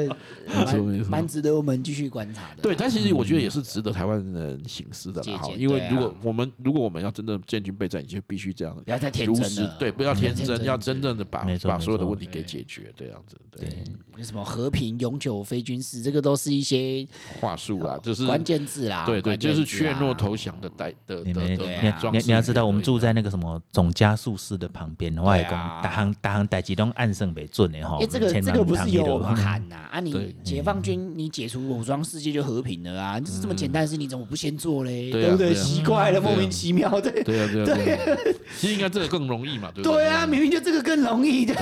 [0.46, 2.62] 没错没错，蛮值得我们继续观察的。
[2.62, 5.38] 对，但其实我觉得也是值得台湾人醒思的啦。
[5.38, 9.70] 好，因为如果我们如果我们要真正建军备战，你就必须这样，不要太天真。
[9.78, 13.36] 对，不要天真，要真正的把把所有的问题给解决，这样子。
[13.50, 17.06] 对，什么和平、永久、非军事，这个都是一些
[17.40, 19.04] 话术啦，就是关键字啦。
[19.04, 22.11] 对对，就是怯懦投降的代的的的。
[22.12, 25.52] 你你要知道，我们住在那个什么总加速室的旁边，外公
[25.82, 27.98] 大行大行代机都按胜北准的哈。
[28.00, 29.76] 哎，这个这个不是有喊呐？
[29.92, 33.20] 啊，你解放军你解除武装，世界就和平了啊！
[33.20, 35.10] 就是这么简单的事，你怎么不先做嘞？
[35.10, 35.54] 对不对？
[35.54, 37.10] 奇怪了，莫名其妙的。
[37.22, 38.36] 对啊对啊对。
[38.58, 39.98] 其实应该这个更容易嘛，对不对？
[39.98, 41.54] 对啊，明明就这个更容易的，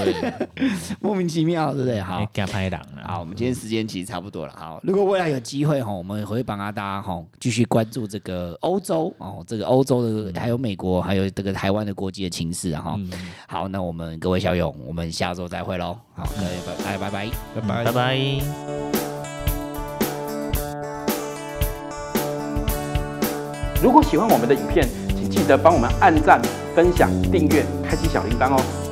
[1.00, 2.00] 莫名其妙，对不对？
[2.00, 3.02] 好，加拍档了。
[3.06, 4.54] 好，我们今天时间其实差不多了。
[4.56, 12.98] 好，如果未来有机会哈，我们会帮大家哈继续关注这个欧洲哦，这个欧洲的还有美国，还有这个台湾的国际的情势，然后
[13.48, 15.96] 好，那我们各位小勇，我们下周再会喽。
[16.14, 16.48] 好，各位，
[16.84, 18.18] 拜拜，拜拜，拜拜。
[23.82, 26.38] 如果喜欢我们的影片，请记得帮我们按赞、
[26.74, 28.89] 分享、订阅、开启小铃铛哦。